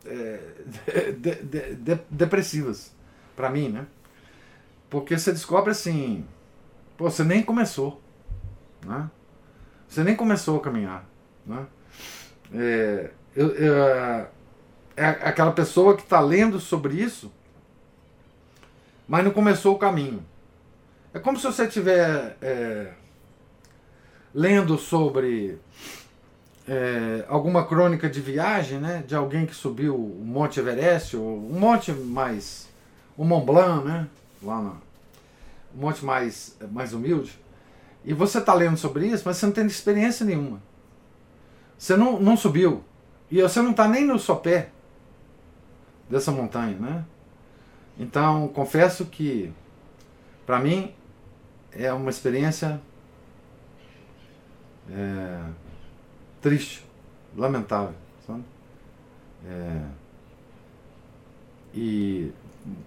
é, 0.04 0.40
de, 1.18 1.42
de, 1.42 1.74
de, 1.74 2.00
depressivas 2.10 2.92
para 3.36 3.50
mim, 3.50 3.68
né? 3.68 3.86
Porque 4.88 5.18
você 5.18 5.32
descobre 5.32 5.70
assim, 5.70 6.24
pô, 6.96 7.10
você 7.10 7.22
nem 7.22 7.42
começou, 7.42 8.00
né? 8.84 9.10
Você 9.86 10.02
nem 10.02 10.16
começou 10.16 10.58
a 10.58 10.62
caminhar, 10.62 11.06
né? 11.44 11.66
É, 12.54 13.10
eu, 13.36 13.54
eu, 13.54 13.74
é 14.96 15.04
aquela 15.04 15.52
pessoa 15.52 15.94
que 15.94 16.02
está 16.02 16.20
lendo 16.20 16.58
sobre 16.58 16.94
isso 16.94 17.30
mas 19.08 19.24
não 19.24 19.30
começou 19.30 19.74
o 19.74 19.78
caminho. 19.78 20.22
É 21.14 21.18
como 21.18 21.38
se 21.38 21.44
você 21.44 21.64
estiver 21.64 22.36
é, 22.42 22.92
lendo 24.38 24.78
sobre 24.78 25.58
é, 26.68 27.24
alguma 27.28 27.66
crônica 27.66 28.08
de 28.08 28.20
viagem, 28.20 28.78
né, 28.78 29.02
de 29.04 29.16
alguém 29.16 29.44
que 29.44 29.52
subiu 29.52 29.96
o 29.96 30.24
Monte 30.24 30.60
Everest, 30.60 31.16
ou 31.16 31.38
um 31.38 31.58
monte 31.58 31.90
mais, 31.90 32.68
o 33.16 33.24
Mont 33.24 33.44
Blanc, 33.44 33.84
né, 33.84 34.06
lá 34.40 34.62
na, 34.62 34.70
um 35.74 35.80
monte 35.80 36.04
mais, 36.04 36.56
mais 36.70 36.92
humilde, 36.92 37.36
e 38.04 38.14
você 38.14 38.38
está 38.38 38.54
lendo 38.54 38.76
sobre 38.76 39.08
isso, 39.08 39.24
mas 39.26 39.38
você 39.38 39.46
não 39.46 39.52
tem 39.52 39.66
experiência 39.66 40.24
nenhuma. 40.24 40.62
Você 41.76 41.96
não, 41.96 42.20
não 42.20 42.36
subiu. 42.36 42.84
E 43.28 43.42
você 43.42 43.60
não 43.60 43.72
está 43.72 43.88
nem 43.88 44.06
no 44.06 44.20
sopé 44.20 44.70
dessa 46.08 46.30
montanha, 46.30 46.78
né? 46.78 47.04
Então, 47.98 48.46
confesso 48.48 49.04
que, 49.06 49.52
para 50.46 50.60
mim, 50.60 50.94
é 51.72 51.92
uma 51.92 52.08
experiência 52.08 52.80
é, 54.90 55.40
triste, 56.40 56.84
lamentável. 57.36 57.94
Sabe? 58.26 58.42
É, 59.46 59.80
e 61.74 62.32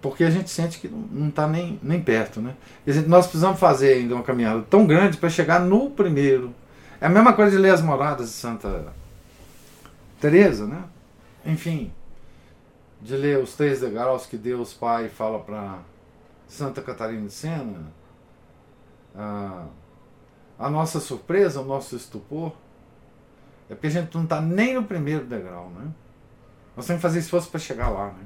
porque 0.00 0.24
a 0.24 0.30
gente 0.30 0.50
sente 0.50 0.78
que 0.78 0.88
não 0.88 1.28
está 1.28 1.46
nem, 1.46 1.78
nem 1.82 2.00
perto. 2.00 2.40
Né? 2.40 2.54
Gente, 2.86 3.08
nós 3.08 3.26
precisamos 3.26 3.58
fazer 3.58 3.94
ainda 3.94 4.14
uma 4.14 4.24
caminhada 4.24 4.62
tão 4.62 4.86
grande 4.86 5.16
para 5.16 5.28
chegar 5.28 5.60
no 5.60 5.90
primeiro. 5.90 6.54
É 7.00 7.06
a 7.06 7.10
mesma 7.10 7.32
coisa 7.32 7.50
de 7.50 7.58
ler 7.58 7.70
as 7.70 7.82
moradas 7.82 8.28
de 8.28 8.34
Santa 8.34 8.92
Teresa, 10.20 10.66
né? 10.66 10.84
Enfim, 11.44 11.92
de 13.00 13.16
ler 13.16 13.38
os 13.38 13.54
três 13.54 13.80
degraus 13.80 14.24
que 14.24 14.36
Deus 14.36 14.72
Pai 14.72 15.08
fala 15.08 15.40
para 15.40 15.80
Santa 16.46 16.80
Catarina 16.80 17.26
de 17.26 17.32
Sena, 17.32 17.90
a, 19.16 19.64
a 20.62 20.70
nossa 20.70 21.00
surpresa, 21.00 21.60
o 21.60 21.64
nosso 21.64 21.96
estupor, 21.96 22.52
é 23.68 23.74
porque 23.74 23.88
a 23.88 23.90
gente 23.90 24.14
não 24.14 24.22
está 24.22 24.40
nem 24.40 24.74
no 24.74 24.84
primeiro 24.84 25.26
degrau, 25.26 25.68
né? 25.70 25.90
Nós 26.76 26.86
temos 26.86 27.00
que 27.00 27.02
fazer 27.02 27.18
esforço 27.18 27.50
para 27.50 27.58
chegar 27.58 27.90
lá, 27.90 28.12
né? 28.12 28.24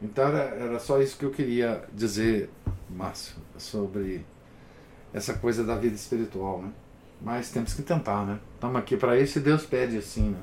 Então 0.00 0.28
era, 0.28 0.54
era 0.54 0.78
só 0.78 1.02
isso 1.02 1.18
que 1.18 1.24
eu 1.24 1.32
queria 1.32 1.84
dizer, 1.92 2.48
Márcio, 2.88 3.34
sobre 3.56 4.24
essa 5.12 5.34
coisa 5.34 5.64
da 5.64 5.74
vida 5.74 5.96
espiritual, 5.96 6.62
né? 6.62 6.70
Mas 7.20 7.50
temos 7.50 7.74
que 7.74 7.82
tentar, 7.82 8.24
né? 8.24 8.38
Estamos 8.54 8.76
aqui 8.76 8.96
para 8.96 9.18
isso 9.18 9.38
e 9.38 9.42
Deus 9.42 9.66
pede 9.66 9.96
assim, 9.96 10.30
né? 10.30 10.40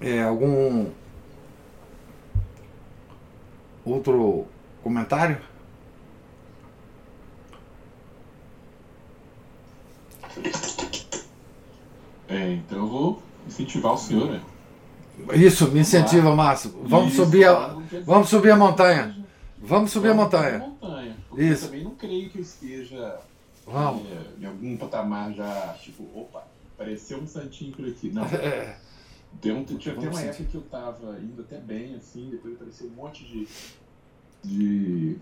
É, 0.00 0.22
algum 0.22 0.90
outro 3.84 4.46
comentário? 4.82 5.38
É, 12.28 12.52
então 12.52 12.78
eu 12.78 12.86
vou 12.86 13.22
incentivar 13.46 13.92
o 13.92 13.98
senhor, 13.98 14.30
né? 14.30 14.42
Isso, 15.34 15.70
me 15.70 15.80
incentiva, 15.80 16.34
Márcio. 16.34 16.74
Vamos 16.84 17.12
Isso, 17.12 17.24
subir 17.24 17.46
a, 17.46 17.76
vamos 18.06 18.28
subir 18.28 18.50
a 18.50 18.56
montanha. 18.56 19.16
Vamos 19.58 19.90
subir 19.90 20.10
a 20.10 20.14
montanha. 20.14 20.58
montanha 20.58 21.16
Isso. 21.36 21.64
Eu 21.64 21.68
também 21.68 21.84
não 21.84 21.94
creio 21.94 22.30
que 22.30 22.38
eu 22.38 22.42
esteja 22.42 23.20
vamos. 23.66 24.06
É, 24.10 24.42
em 24.42 24.46
algum 24.46 24.76
patamar 24.76 25.32
já, 25.32 25.76
tipo, 25.80 26.02
opa, 26.14 26.44
apareceu 26.74 27.18
um 27.18 27.26
santinho 27.26 27.72
por 27.72 27.86
aqui. 27.86 28.10
Não. 28.10 28.24
É. 28.34 28.76
Deu, 29.40 29.64
tinha 29.64 29.94
até 29.94 30.08
uma 30.08 30.20
época 30.20 30.44
que 30.44 30.54
eu 30.54 30.62
tava 30.62 31.18
indo 31.20 31.42
até 31.42 31.58
bem, 31.58 31.94
assim, 31.94 32.30
depois 32.30 32.54
apareceu 32.54 32.88
um 32.88 32.94
monte 32.94 33.24
de. 33.24 33.48
de 34.42 35.18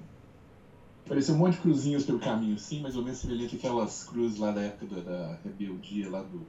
apareceu 1.07 1.35
um 1.35 1.39
monte 1.39 1.55
de 1.55 1.61
cruzinhos 1.61 2.05
pelo 2.05 2.19
caminho, 2.19 2.55
assim, 2.55 2.81
mais 2.81 2.97
ou 2.97 3.03
menos 3.03 3.19
semelhante 3.19 3.57
aquelas 3.57 4.05
cruzes 4.05 4.39
lá 4.39 4.51
da 4.51 4.61
época 4.61 4.95
da, 4.95 5.01
da 5.01 5.39
rebeldia 5.45 6.11
lá 6.11 6.23
do, 6.23 6.47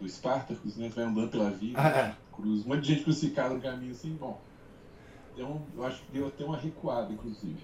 do 0.00 0.08
Spartacus, 0.08 0.76
né? 0.76 0.88
Vai 0.88 1.04
andando 1.04 1.30
pela 1.30 1.50
vida, 1.50 1.78
ah, 1.78 1.88
é. 1.88 2.16
cruz, 2.34 2.64
um 2.64 2.68
monte 2.68 2.82
de 2.82 2.88
gente 2.94 3.04
crucificada 3.04 3.54
no 3.54 3.60
caminho, 3.60 3.92
assim, 3.92 4.16
bom. 4.18 4.40
Então, 5.34 5.62
eu 5.76 5.84
acho 5.84 6.02
que 6.02 6.12
deu 6.12 6.26
até 6.26 6.44
uma 6.44 6.56
recuada, 6.56 7.12
inclusive. 7.12 7.60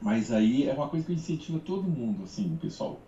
Mas 0.00 0.32
aí 0.32 0.68
é 0.68 0.72
uma 0.72 0.88
coisa 0.88 1.04
que 1.04 1.12
eu 1.12 1.16
incentivo 1.16 1.60
todo 1.60 1.82
mundo, 1.82 2.24
assim, 2.24 2.56
pessoal. 2.60 3.00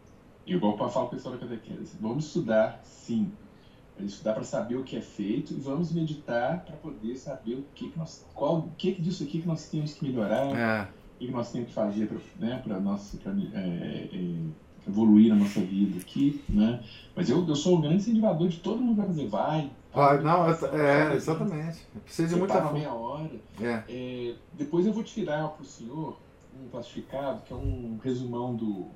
Igual 0.47 0.77
para 0.77 0.89
falar 0.89 1.07
o 1.07 1.11
pessoal 1.11 1.35
da 1.35 1.41
catequese. 1.41 1.97
Vamos 2.01 2.27
estudar, 2.27 2.81
sim 2.85 3.33
isso 3.99 4.25
dá 4.25 4.33
para 4.33 4.45
saber 4.45 4.77
o 4.77 4.83
que 4.83 4.97
é 4.97 5.01
feito 5.01 5.53
e 5.53 5.57
vamos 5.57 5.93
meditar 5.93 6.65
para 6.65 6.77
poder 6.77 7.17
saber 7.17 7.55
o 7.55 7.65
que, 7.75 7.91
que 7.91 7.99
nós, 7.99 8.25
qual, 8.35 8.59
o 8.59 8.71
que, 8.77 8.93
que 8.93 9.03
disso 9.03 9.23
aqui 9.23 9.41
que 9.41 9.47
nós 9.47 9.69
temos 9.69 9.95
que 9.95 10.05
melhorar, 10.05 10.47
é. 10.47 10.83
o 10.83 11.19
que, 11.19 11.27
que 11.27 11.33
nós 11.33 11.53
temos 11.53 11.69
que 11.69 11.75
fazer 11.75 12.09
para 12.09 12.19
né, 12.39 12.61
para 12.63 12.81
nossa 12.81 13.17
é, 13.55 14.09
é, 14.13 14.89
evoluir 14.89 15.29
na 15.29 15.37
nossa 15.37 15.61
vida 15.61 15.99
aqui, 16.01 16.43
né? 16.49 16.83
Mas 17.15 17.31
eu, 17.31 17.47
eu 17.47 17.55
sou 17.55 17.79
o 17.79 17.81
grande 17.81 17.97
incentivador 17.97 18.49
de 18.49 18.59
todo 18.59 18.81
mundo 18.81 18.97
vai 18.97 19.07
fazer, 19.07 19.29
vai. 19.29 19.71
Vai, 19.95 20.21
não, 20.21 20.49
é, 20.49 21.15
exatamente. 21.15 21.87
Precisa 22.05 22.35
de 22.35 22.37
muita 22.37 22.55
força. 22.55 22.73
meia 22.73 22.93
hora. 22.93 23.31
É. 23.61 23.83
É, 23.89 24.35
depois 24.55 24.87
eu 24.87 24.93
vou 24.93 25.05
tirar 25.05 25.49
para 25.49 25.63
o 25.63 25.67
senhor 25.67 26.19
um 26.61 26.69
classificado 26.69 27.43
que 27.43 27.53
é 27.53 27.57
um 27.57 27.99
resumão 28.03 28.55
do, 28.55 28.87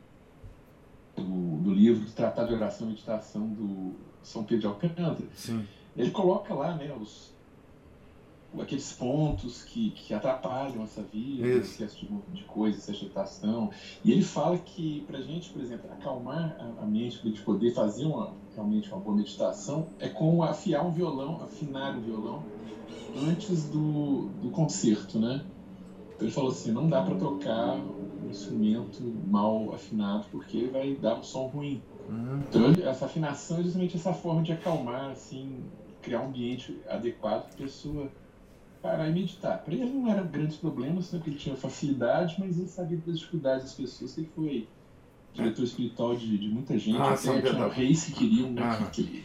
do, 1.15 1.59
do 1.59 1.73
livro 1.73 2.05
do 2.05 2.11
Tratado 2.13 2.49
de 2.49 2.55
Oração 2.55 2.87
e 2.87 2.91
Meditação 2.91 3.47
do 3.49 3.95
são 4.27 4.43
Pedro 4.43 4.61
de 4.61 4.67
Alcântara, 4.67 5.17
Sim. 5.35 5.65
ele 5.97 6.11
coloca 6.11 6.53
lá 6.53 6.75
né, 6.75 6.93
os, 7.01 7.33
aqueles 8.61 8.93
pontos 8.93 9.63
que, 9.63 9.91
que 9.91 10.13
atrapalham 10.13 10.83
essa 10.83 11.01
vida, 11.03 11.47
Isso. 11.47 11.83
excesso 11.83 12.05
de, 12.05 12.09
de 12.33 12.43
coisa, 12.45 12.77
essa 12.77 12.91
agitação. 12.91 13.71
E 14.05 14.11
ele 14.11 14.23
fala 14.23 14.59
que, 14.59 15.05
para 15.07 15.19
a 15.19 15.23
gente, 15.23 15.51
por 15.51 15.63
exemplo, 15.63 15.89
acalmar 15.93 16.57
a, 16.59 16.83
a 16.83 16.87
mente, 16.87 17.19
para 17.19 17.29
a 17.29 17.31
gente 17.31 17.43
poder 17.43 17.73
fazer 17.73 18.05
uma, 18.05 18.33
realmente 18.55 18.91
uma 18.91 19.01
boa 19.01 19.17
meditação, 19.17 19.87
é 20.01 20.09
como 20.09 20.43
afiar 20.43 20.85
um 20.85 20.91
violão, 20.91 21.41
afinar 21.43 21.97
um 21.97 22.01
violão 22.01 22.43
antes 23.29 23.69
do, 23.69 24.29
do 24.43 24.51
concerto, 24.51 25.21
né? 25.21 25.45
Então 26.15 26.27
ele 26.27 26.35
falou 26.35 26.51
assim, 26.51 26.73
não 26.73 26.89
dá 26.89 27.03
para 27.03 27.15
tocar 27.15 27.77
um 27.77 28.29
instrumento 28.29 29.03
mal 29.29 29.73
afinado 29.73 30.27
porque 30.33 30.67
vai 30.67 30.95
dar 30.95 31.15
um 31.15 31.23
som 31.23 31.47
ruim. 31.47 31.81
Uhum. 32.09 32.43
Então, 32.49 32.89
essa 32.89 33.07
afinação 33.07 33.59
é 33.59 33.63
justamente 33.63 33.97
essa 33.97 34.13
forma 34.13 34.43
de 34.43 34.53
acalmar, 34.53 35.11
assim, 35.11 35.65
criar 36.03 36.21
um 36.21 36.29
ambiente 36.29 36.79
adequado 36.89 37.47
para 37.47 37.55
a 37.55 37.57
pessoa 37.57 38.09
parar 38.81 39.09
e 39.09 39.13
meditar. 39.13 39.59
Para 39.59 39.75
ele 39.75 39.87
não 39.87 40.11
eram 40.11 40.27
grandes 40.27 40.57
problemas, 40.57 41.13
né, 41.13 41.19
porque 41.19 41.31
ele 41.31 41.39
tinha 41.39 41.57
facilidade, 41.57 42.37
mas 42.39 42.59
ele 42.59 42.69
sabia 42.69 42.99
das 43.05 43.19
dificuldades 43.19 43.65
das 43.65 43.75
pessoas, 43.75 44.15
que 44.15 44.21
ele 44.21 44.31
foi 44.35 44.69
diretor 45.35 45.65
espiritual 45.65 46.17
de, 46.17 46.39
de 46.39 46.49
muita 46.49 46.79
gente, 46.79 46.99
ah, 46.99 47.11
até 47.11 47.43
tinha 47.43 47.69
reis 47.69 48.05
que 48.05 48.13
queriam 48.13 48.51
né, 48.51 48.63
ah. 48.63 48.91
que, 48.91 49.25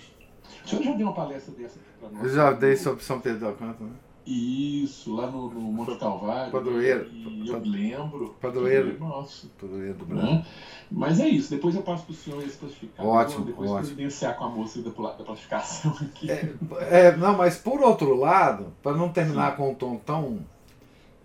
O 0.66 0.68
senhor 0.68 0.84
já 0.84 0.94
deu 0.94 1.08
uma 1.08 1.16
palestra 1.16 1.54
dessa 1.54 1.80
para 2.00 2.10
nós? 2.10 2.24
Eu 2.24 2.30
já 2.34 2.52
dei 2.52 2.76
sobre 2.76 3.04
São 3.04 3.20
Pedro 3.20 3.40
da 3.40 3.48
Alcântara, 3.48 3.86
né? 3.86 3.96
Isso, 4.26 5.16
lá 5.16 5.28
no, 5.28 5.50
no 5.50 5.60
Monte 5.62 5.98
Calvário. 5.98 6.52
Padroeiro. 6.52 7.10
E 7.12 7.48
eu 7.50 7.60
lembro. 7.60 8.36
Padroeiro. 8.40 9.00
Nossa. 9.00 9.48
Padroeiro 9.60 9.96
do 9.96 10.06
Né? 10.14 10.22
Brasil. 10.22 10.42
Mas 10.92 11.20
é 11.20 11.28
isso, 11.28 11.50
depois 11.50 11.74
eu 11.76 11.82
passo 11.82 12.04
para 12.04 12.12
o 12.12 12.16
senhor 12.16 12.44
esse 12.44 12.58
classificado. 12.58 13.08
Ótimo, 13.08 13.46
depois 13.46 13.72
ótimo. 13.72 13.88
providenciar 13.88 14.38
com 14.38 14.44
a 14.46 14.50
moça 14.50 14.82
da, 14.82 14.90
da 14.92 15.24
classificação 15.24 15.92
aqui. 16.02 16.30
É, 16.30 16.54
é, 16.90 17.18
não, 17.18 17.36
mas 17.36 17.58
por 17.58 17.82
outro 17.82 18.14
lado, 18.16 18.72
para 18.84 18.96
não 18.96 19.10
terminar 19.10 19.56
com 19.56 19.72
um 19.72 19.76
tom 19.76 19.96
tão 19.98 20.40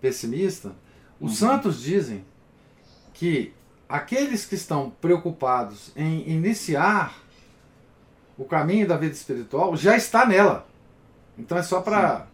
pessimista, 0.01 0.73
os 1.19 1.41
Uhum. 1.41 1.49
santos 1.49 1.81
dizem 1.81 2.25
que 3.13 3.53
aqueles 3.89 4.45
que 4.45 4.55
estão 4.55 4.89
preocupados 5.01 5.91
em 5.95 6.27
iniciar 6.29 7.15
o 8.37 8.45
caminho 8.45 8.87
da 8.87 8.97
vida 8.97 9.13
espiritual 9.13 9.75
já 9.75 9.95
está 9.97 10.25
nela. 10.25 10.67
Então 11.37 11.57
é 11.57 11.63
só 11.63 11.81
para. 11.81 12.27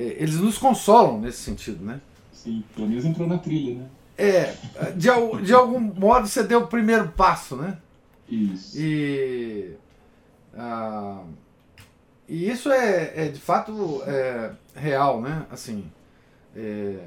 Eles 0.00 0.36
nos 0.36 0.58
consolam 0.58 1.20
nesse 1.20 1.38
sentido, 1.38 1.84
né? 1.84 2.00
Sim, 2.32 2.64
pelo 2.74 2.88
menos 2.88 3.04
entrou 3.04 3.28
na 3.28 3.38
trilha, 3.38 3.80
né? 3.80 3.88
É, 4.16 4.54
de, 4.92 5.08
de 5.44 5.54
algum 5.54 5.80
modo 5.80 6.26
você 6.26 6.42
deu 6.42 6.60
o 6.60 6.66
primeiro 6.66 7.08
passo, 7.08 7.56
né? 7.56 7.78
Isso. 8.28 8.78
E, 8.78 9.74
ah, 10.54 11.22
e 12.28 12.48
isso 12.48 12.70
é, 12.70 13.26
é 13.26 13.28
de 13.28 13.40
fato 13.40 14.02
é, 14.06 14.52
real, 14.74 15.20
né? 15.20 15.46
Assim, 15.50 15.90
é, 16.54 16.98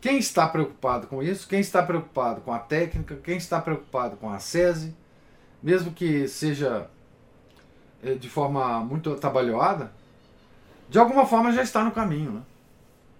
quem 0.00 0.18
está 0.18 0.48
preocupado 0.48 1.06
com 1.06 1.22
isso, 1.22 1.48
quem 1.48 1.60
está 1.60 1.82
preocupado 1.82 2.40
com 2.40 2.52
a 2.52 2.58
técnica, 2.58 3.16
quem 3.16 3.36
está 3.36 3.60
preocupado 3.60 4.16
com 4.16 4.28
a 4.28 4.38
SESI, 4.38 4.94
mesmo 5.62 5.92
que 5.92 6.26
seja 6.26 6.90
é, 8.02 8.14
de 8.14 8.28
forma 8.28 8.80
muito 8.80 9.14
trabalhada, 9.14 9.92
de 10.92 10.98
alguma 10.98 11.24
forma 11.24 11.50
já 11.52 11.62
está 11.62 11.82
no 11.82 11.90
caminho, 11.90 12.32
né? 12.32 12.42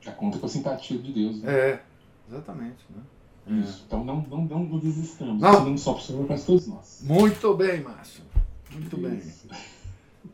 Já 0.03 0.13
conta 0.13 0.39
com 0.39 0.45
a 0.45 0.49
simpatia 0.49 0.99
de 0.99 1.11
Deus. 1.11 1.43
Né? 1.43 1.51
É, 1.51 1.83
exatamente. 2.29 2.85
Né? 2.91 3.63
Isso. 3.63 3.85
Então 3.87 4.05
não, 4.05 4.21
não, 4.21 4.45
não 4.45 4.79
desistamos. 4.79 5.41
Não. 5.41 5.65
Não 5.65 5.79
só 5.79 5.95
para 5.95 6.03
o 6.03 6.05
senhor, 6.05 6.27
mas 6.29 6.45
todos 6.45 6.67
nós. 6.67 7.01
Muito 7.03 7.55
bem, 7.55 7.81
Márcio. 7.83 8.23
Muito 8.71 8.95
bem. 8.99 9.17
Isso. 9.17 9.49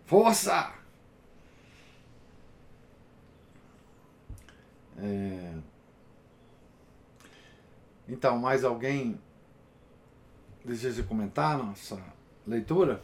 Força! 0.04 0.72
É, 4.98 5.52
Então, 8.08 8.36
mais 8.36 8.64
alguém 8.64 9.20
deseja 10.64 11.04
comentar 11.04 11.54
a 11.54 11.62
nossa 11.62 12.02
leitura? 12.44 13.00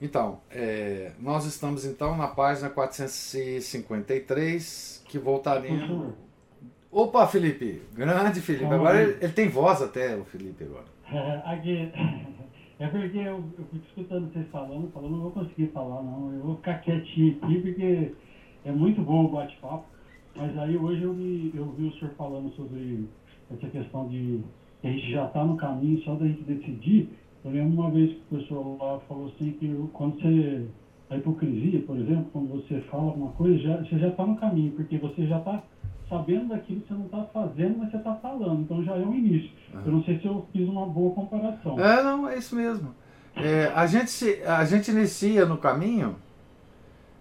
Então, 0.00 0.40
é, 0.50 1.12
nós 1.18 1.44
estamos 1.46 1.84
então 1.84 2.16
na 2.16 2.28
página 2.28 2.70
453, 2.70 5.04
que 5.08 5.18
voltaremos. 5.18 5.84
Professor, 5.86 6.14
Opa, 6.92 7.26
Felipe! 7.26 7.82
Grande 7.94 8.40
Felipe. 8.40 8.64
Agora 8.64 9.02
ele, 9.02 9.18
ele 9.20 9.32
tem 9.32 9.48
voz 9.48 9.82
até, 9.82 10.14
o 10.16 10.24
Felipe 10.24 10.64
agora. 10.64 10.84
é, 11.12 11.42
aqui, 11.44 11.90
é 12.78 12.86
porque 12.88 13.18
eu, 13.18 13.44
eu 13.58 13.64
fico 13.72 13.84
escutando 13.88 14.32
vocês 14.32 14.46
falando, 14.48 14.90
falando, 14.92 15.12
não 15.12 15.20
vou 15.20 15.30
conseguir 15.30 15.68
falar 15.68 16.02
não, 16.02 16.32
eu 16.32 16.40
vou 16.40 16.56
ficar 16.56 16.80
quietinho 16.80 17.38
aqui 17.42 17.60
porque 17.60 18.12
é 18.64 18.72
muito 18.72 19.00
bom 19.00 19.24
o 19.24 19.28
bate-papo, 19.28 19.84
mas 20.34 20.56
aí 20.58 20.76
hoje 20.76 21.02
eu, 21.02 21.14
me, 21.14 21.50
eu 21.54 21.70
vi 21.72 21.86
o 21.86 21.92
senhor 21.98 22.12
falando 22.18 22.52
sobre 22.54 23.06
essa 23.50 23.66
questão 23.68 24.08
de 24.08 24.42
que 24.80 24.88
a 24.88 24.90
gente 24.90 25.10
já 25.10 25.26
está 25.26 25.44
no 25.44 25.56
caminho 25.56 26.00
só 26.02 26.14
da 26.14 26.26
gente 26.26 26.42
decidir. 26.42 27.08
Eu 27.46 27.52
lembro 27.52 27.80
uma 27.80 27.90
vez 27.92 28.10
que 28.10 28.16
o 28.16 28.24
professor 28.24 28.76
lá 28.82 29.00
falou 29.08 29.28
assim 29.28 29.52
que 29.52 29.88
quando 29.92 30.20
você. 30.20 30.66
A 31.08 31.16
hipocrisia, 31.16 31.80
por 31.82 31.96
exemplo, 31.96 32.26
quando 32.32 32.48
você 32.48 32.80
fala 32.90 33.04
alguma 33.04 33.30
coisa, 33.30 33.56
já, 33.58 33.76
você 33.76 33.96
já 33.96 34.08
está 34.08 34.26
no 34.26 34.36
caminho, 34.36 34.72
porque 34.72 34.98
você 34.98 35.24
já 35.28 35.38
está 35.38 35.62
sabendo 36.08 36.48
daquilo 36.48 36.80
que 36.80 36.88
você 36.88 36.94
não 36.94 37.06
está 37.06 37.22
fazendo, 37.32 37.78
mas 37.78 37.92
você 37.92 37.98
está 37.98 38.12
falando. 38.16 38.62
Então 38.62 38.82
já 38.82 38.96
é 38.96 39.06
um 39.06 39.14
início. 39.14 39.50
Eu 39.72 39.92
não 39.92 40.02
sei 40.02 40.18
se 40.18 40.26
eu 40.26 40.44
fiz 40.52 40.68
uma 40.68 40.84
boa 40.86 41.14
comparação. 41.14 41.78
É, 41.78 42.02
não, 42.02 42.28
é 42.28 42.36
isso 42.36 42.56
mesmo. 42.56 42.92
É, 43.36 43.66
a, 43.72 43.86
gente 43.86 44.10
se, 44.10 44.42
a 44.42 44.64
gente 44.64 44.90
inicia 44.90 45.46
no 45.46 45.58
caminho. 45.58 46.16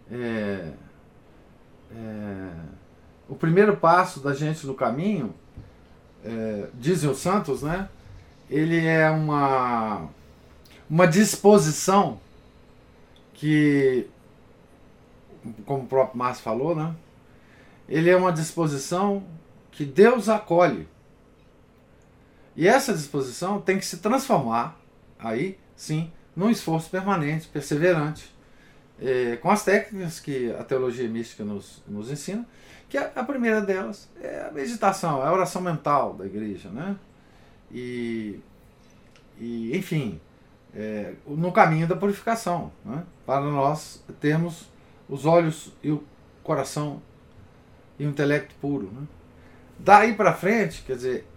é, 0.10 0.74
é, 1.92 2.52
o 3.30 3.36
primeiro 3.36 3.78
passo 3.78 4.20
da 4.20 4.34
gente 4.34 4.66
no 4.66 4.74
caminho, 4.74 5.34
é, 6.24 6.70
dizem 6.74 7.10
os 7.10 7.18
santos, 7.18 7.62
né? 7.62 7.88
Ele 8.50 8.86
é 8.86 9.10
uma, 9.10 10.08
uma 10.90 11.08
disposição 11.08 12.20
que, 13.34 14.08
como 15.66 15.84
o 15.84 15.88
próprio 15.88 16.18
Márcio 16.18 16.44
falou, 16.44 16.76
né? 16.76 16.96
Ele 17.88 18.10
é 18.10 18.16
uma 18.16 18.32
disposição 18.32 19.24
que 19.72 19.86
Deus 19.86 20.30
acolhe. 20.30 20.88
E 22.56 22.68
essa 22.68 22.94
disposição 22.94 23.60
tem 23.60 23.78
que 23.78 23.86
se 23.86 23.98
transformar, 23.98 24.80
aí 25.20 25.58
sim, 25.76 26.12
num 26.36 26.50
esforço 26.50 26.90
permanente, 26.90 27.48
perseverante, 27.48 28.34
eh, 29.02 29.38
com 29.42 29.50
as 29.50 29.64
técnicas 29.64 30.20
que 30.20 30.54
a 30.54 30.64
teologia 30.64 31.08
mística 31.10 31.44
nos, 31.44 31.84
nos 31.88 32.10
ensina, 32.10 32.48
que 32.88 32.98
a, 32.98 33.12
a 33.16 33.24
primeira 33.24 33.62
delas 33.62 34.10
é 34.22 34.48
a 34.50 34.52
meditação, 34.52 35.22
é 35.22 35.28
a 35.28 35.34
oração 35.34 35.62
mental 35.62 36.14
da 36.14 36.26
igreja, 36.26 36.70
né? 36.70 36.96
E, 37.76 38.40
e 39.38 39.78
enfim, 39.78 40.22
eh, 40.74 41.14
no 41.28 41.52
caminho 41.52 41.86
da 41.86 41.96
purificação, 41.96 42.72
né? 42.86 43.04
para 43.26 43.42
nós 43.42 44.02
termos 44.22 44.70
os 45.10 45.26
olhos 45.26 45.74
e 45.84 45.92
o 45.92 46.02
coração 46.42 47.02
e 48.00 48.06
o 48.06 48.10
intelecto 48.10 48.56
puro. 48.62 48.90
Né? 48.94 49.06
Daí 49.78 50.14
para 50.16 50.34
frente, 50.34 50.84
quer 50.84 50.96
dizer, 50.96 51.28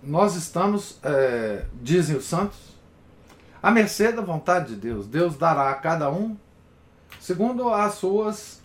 nós 0.00 0.36
estamos, 0.36 1.00
é, 1.02 1.64
dizem 1.82 2.16
os 2.16 2.24
santos, 2.24 2.76
à 3.60 3.70
mercê 3.70 4.12
da 4.12 4.22
vontade 4.22 4.74
de 4.74 4.80
Deus. 4.80 5.08
Deus 5.08 5.36
dará 5.36 5.70
a 5.70 5.74
cada 5.74 6.08
um 6.08 6.36
segundo 7.18 7.68
as 7.68 7.94
suas, 7.94 8.60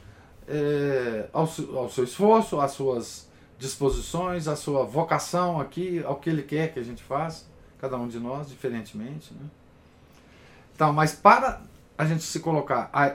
é, 0.48 1.28
ao, 1.34 1.50
ao 1.76 1.90
seu 1.90 2.04
esforço, 2.04 2.60
às 2.60 2.72
suas 2.72 3.27
disposições, 3.58 4.48
à 4.48 4.56
sua 4.56 4.84
vocação 4.86 5.60
aqui, 5.60 6.04
ao 6.06 6.16
que 6.18 6.30
Ele 6.30 6.44
quer 6.44 6.74
que 6.74 6.80
a 6.80 6.84
gente 6.84 7.02
faça, 7.04 7.46
cada 7.80 7.98
um 7.98 8.08
de 8.08 8.20
nós, 8.20 8.50
diferentemente. 8.50 9.34
Né? 9.34 9.46
Então, 10.76 10.94
mas 10.94 11.14
para 11.14 11.62
a 11.98 12.06
gente 12.06 12.24
se 12.24 12.40
colocar 12.40 12.90
a, 12.94 13.06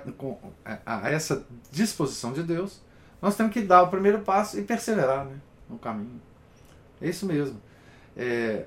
a- 0.64 1.06
a 1.06 1.10
essa 1.10 1.46
disposição 1.70 2.32
de 2.32 2.42
Deus, 2.42 2.80
nós 3.20 3.36
temos 3.36 3.52
que 3.52 3.60
dar 3.62 3.82
o 3.82 3.88
primeiro 3.88 4.20
passo 4.20 4.58
e 4.58 4.62
perseverar 4.64 5.24
né, 5.24 5.36
no 5.70 5.78
caminho. 5.78 6.20
É 7.00 7.08
isso 7.08 7.24
mesmo. 7.24 7.60
É, 8.16 8.66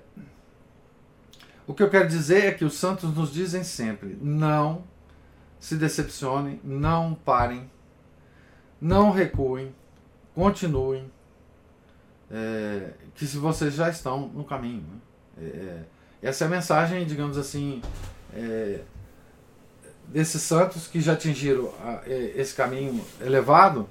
o 1.67 1.73
que 1.73 1.83
eu 1.83 1.89
quero 1.89 2.07
dizer 2.07 2.45
é 2.45 2.51
que 2.51 2.63
os 2.63 2.75
santos 2.75 3.13
nos 3.13 3.31
dizem 3.33 3.63
sempre: 3.63 4.17
não 4.21 4.83
se 5.59 5.75
decepcionem, 5.75 6.59
não 6.63 7.13
parem, 7.13 7.69
não 8.79 9.11
recuem, 9.11 9.73
continuem, 10.33 11.11
é, 12.31 12.91
que 13.13 13.25
se 13.27 13.37
vocês 13.37 13.73
já 13.73 13.89
estão 13.89 14.27
no 14.29 14.43
caminho. 14.43 14.81
né? 14.83 14.99
É, 15.37 15.83
essa 16.29 16.45
é 16.45 16.47
a 16.47 16.49
mensagem, 16.49 17.05
digamos 17.05 17.37
assim, 17.37 17.81
é, 18.33 18.81
desses 20.07 20.41
santos 20.41 20.87
que 20.87 21.01
já 21.01 21.13
atingiram 21.13 21.71
a- 21.83 22.01
é, 22.05 22.33
esse 22.35 22.53
caminho 22.55 23.03
elevado, 23.21 23.89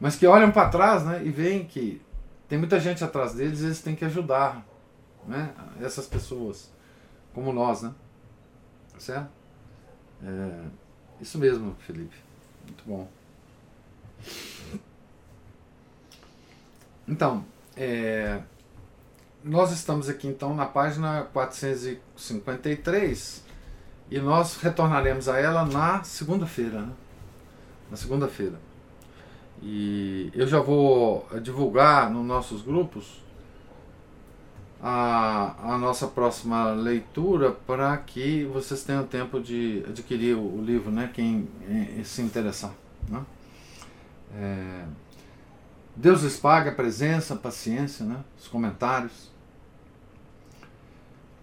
mas 0.00 0.16
que 0.16 0.26
olham 0.26 0.50
para 0.50 0.68
trás 0.68 1.04
né, 1.04 1.22
e 1.24 1.30
veem 1.30 1.64
que 1.64 2.00
tem 2.48 2.58
muita 2.58 2.78
gente 2.80 3.02
atrás 3.02 3.34
deles 3.34 3.60
e 3.60 3.66
eles 3.66 3.80
têm 3.80 3.94
que 3.94 4.04
ajudar 4.04 4.66
né, 5.26 5.52
essas 5.80 6.06
pessoas, 6.06 6.70
como 7.32 7.52
nós, 7.52 7.82
né? 7.82 7.92
Certo? 8.98 9.30
É, 10.24 10.64
isso 11.20 11.38
mesmo, 11.38 11.74
Felipe. 11.86 12.16
Muito 12.66 12.84
bom. 12.86 13.08
Então, 17.08 17.44
é, 17.76 18.40
nós 19.42 19.72
estamos 19.72 20.08
aqui 20.08 20.28
então 20.28 20.54
na 20.54 20.66
página 20.66 21.22
453 21.32 23.42
e 24.10 24.18
nós 24.18 24.56
retornaremos 24.56 25.28
a 25.28 25.38
ela 25.38 25.64
na 25.64 26.02
segunda-feira, 26.04 26.82
né? 26.82 26.92
Na 27.90 27.96
segunda-feira. 27.96 28.60
E 29.62 30.30
eu 30.34 30.46
já 30.46 30.60
vou 30.60 31.26
divulgar 31.40 32.10
nos 32.10 32.26
nossos 32.26 32.60
grupos 32.62 33.22
a, 34.82 35.74
a 35.74 35.78
nossa 35.78 36.08
próxima 36.08 36.72
leitura 36.72 37.52
para 37.52 37.96
que 37.96 38.44
vocês 38.46 38.82
tenham 38.82 39.06
tempo 39.06 39.40
de 39.40 39.84
adquirir 39.88 40.36
o, 40.36 40.58
o 40.58 40.64
livro, 40.64 40.90
né? 40.90 41.10
Quem 41.14 41.48
eh, 41.68 42.02
se 42.04 42.20
interessar. 42.22 42.72
Né? 43.08 43.22
É, 44.34 44.84
Deus 45.94 46.22
lhes 46.22 46.36
pague 46.36 46.70
a 46.70 46.72
presença, 46.72 47.34
a 47.34 47.36
paciência, 47.36 48.04
né? 48.04 48.24
os 48.38 48.48
comentários. 48.48 49.30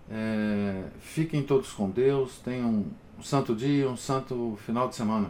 É, 0.10 0.86
fiquem 1.00 1.44
todos 1.44 1.72
com 1.72 1.90
Deus, 1.90 2.40
tenham 2.40 2.86
um 3.18 3.24
santo 3.24 3.56
dia, 3.56 3.88
um 3.88 3.98
santo 3.98 4.58
final 4.66 4.90
de 4.90 4.96
semana, 4.96 5.30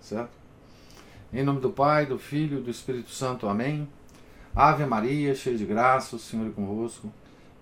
certo? 0.00 0.30
Em 1.32 1.42
nome 1.42 1.60
do 1.60 1.70
Pai, 1.70 2.04
do 2.04 2.18
Filho 2.18 2.58
e 2.58 2.62
do 2.62 2.70
Espírito 2.70 3.10
Santo. 3.10 3.48
Amém. 3.48 3.88
Ave 4.54 4.84
Maria, 4.84 5.34
cheia 5.34 5.56
de 5.56 5.64
graça, 5.64 6.16
o 6.16 6.18
Senhor 6.18 6.46
é 6.46 6.50
convosco. 6.50 7.10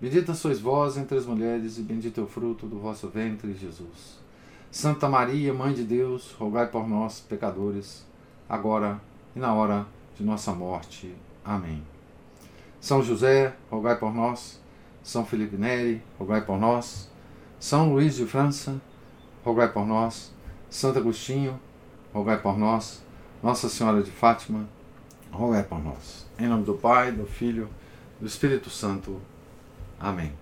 Bendita 0.01 0.33
sois 0.33 0.59
vós 0.59 0.97
entre 0.97 1.17
as 1.17 1.25
mulheres, 1.25 1.77
e 1.77 1.81
bendito 1.83 2.19
é 2.19 2.23
o 2.23 2.27
fruto 2.27 2.67
do 2.67 2.79
vosso 2.79 3.07
ventre, 3.07 3.53
Jesus. 3.53 4.19
Santa 4.69 5.07
Maria, 5.07 5.53
Mãe 5.53 5.73
de 5.73 5.83
Deus, 5.83 6.33
rogai 6.33 6.67
por 6.67 6.85
nós, 6.85 7.21
pecadores, 7.21 8.05
agora 8.49 8.99
e 9.33 9.39
na 9.39 9.53
hora 9.53 9.81
de 9.81 10.00
nossa 10.21 10.53
morte. 10.53 11.15
Amém. 11.43 11.83
São 12.79 13.01
José, 13.01 13.55
rogai 13.69 13.97
por 13.97 14.13
nós. 14.13 14.59
São 15.03 15.25
Felipe 15.25 15.57
Neri, 15.57 16.01
rogai 16.19 16.41
por 16.41 16.59
nós. 16.59 17.09
São 17.59 17.93
Luís 17.93 18.15
de 18.15 18.25
França, 18.25 18.81
rogai 19.43 19.71
por 19.71 19.85
nós. 19.85 20.33
Santo 20.69 20.99
Agostinho, 20.99 21.59
rogai 22.13 22.39
por 22.39 22.57
nós. 22.57 23.03
Nossa 23.41 23.69
Senhora 23.69 24.01
de 24.01 24.11
Fátima, 24.11 24.67
rogai 25.31 25.63
por 25.63 25.83
nós. 25.83 26.27
Em 26.39 26.47
nome 26.47 26.63
do 26.63 26.75
Pai, 26.75 27.11
do 27.11 27.25
Filho, 27.25 27.69
do 28.19 28.25
Espírito 28.27 28.69
Santo. 28.69 29.19
Amém. 29.99 30.40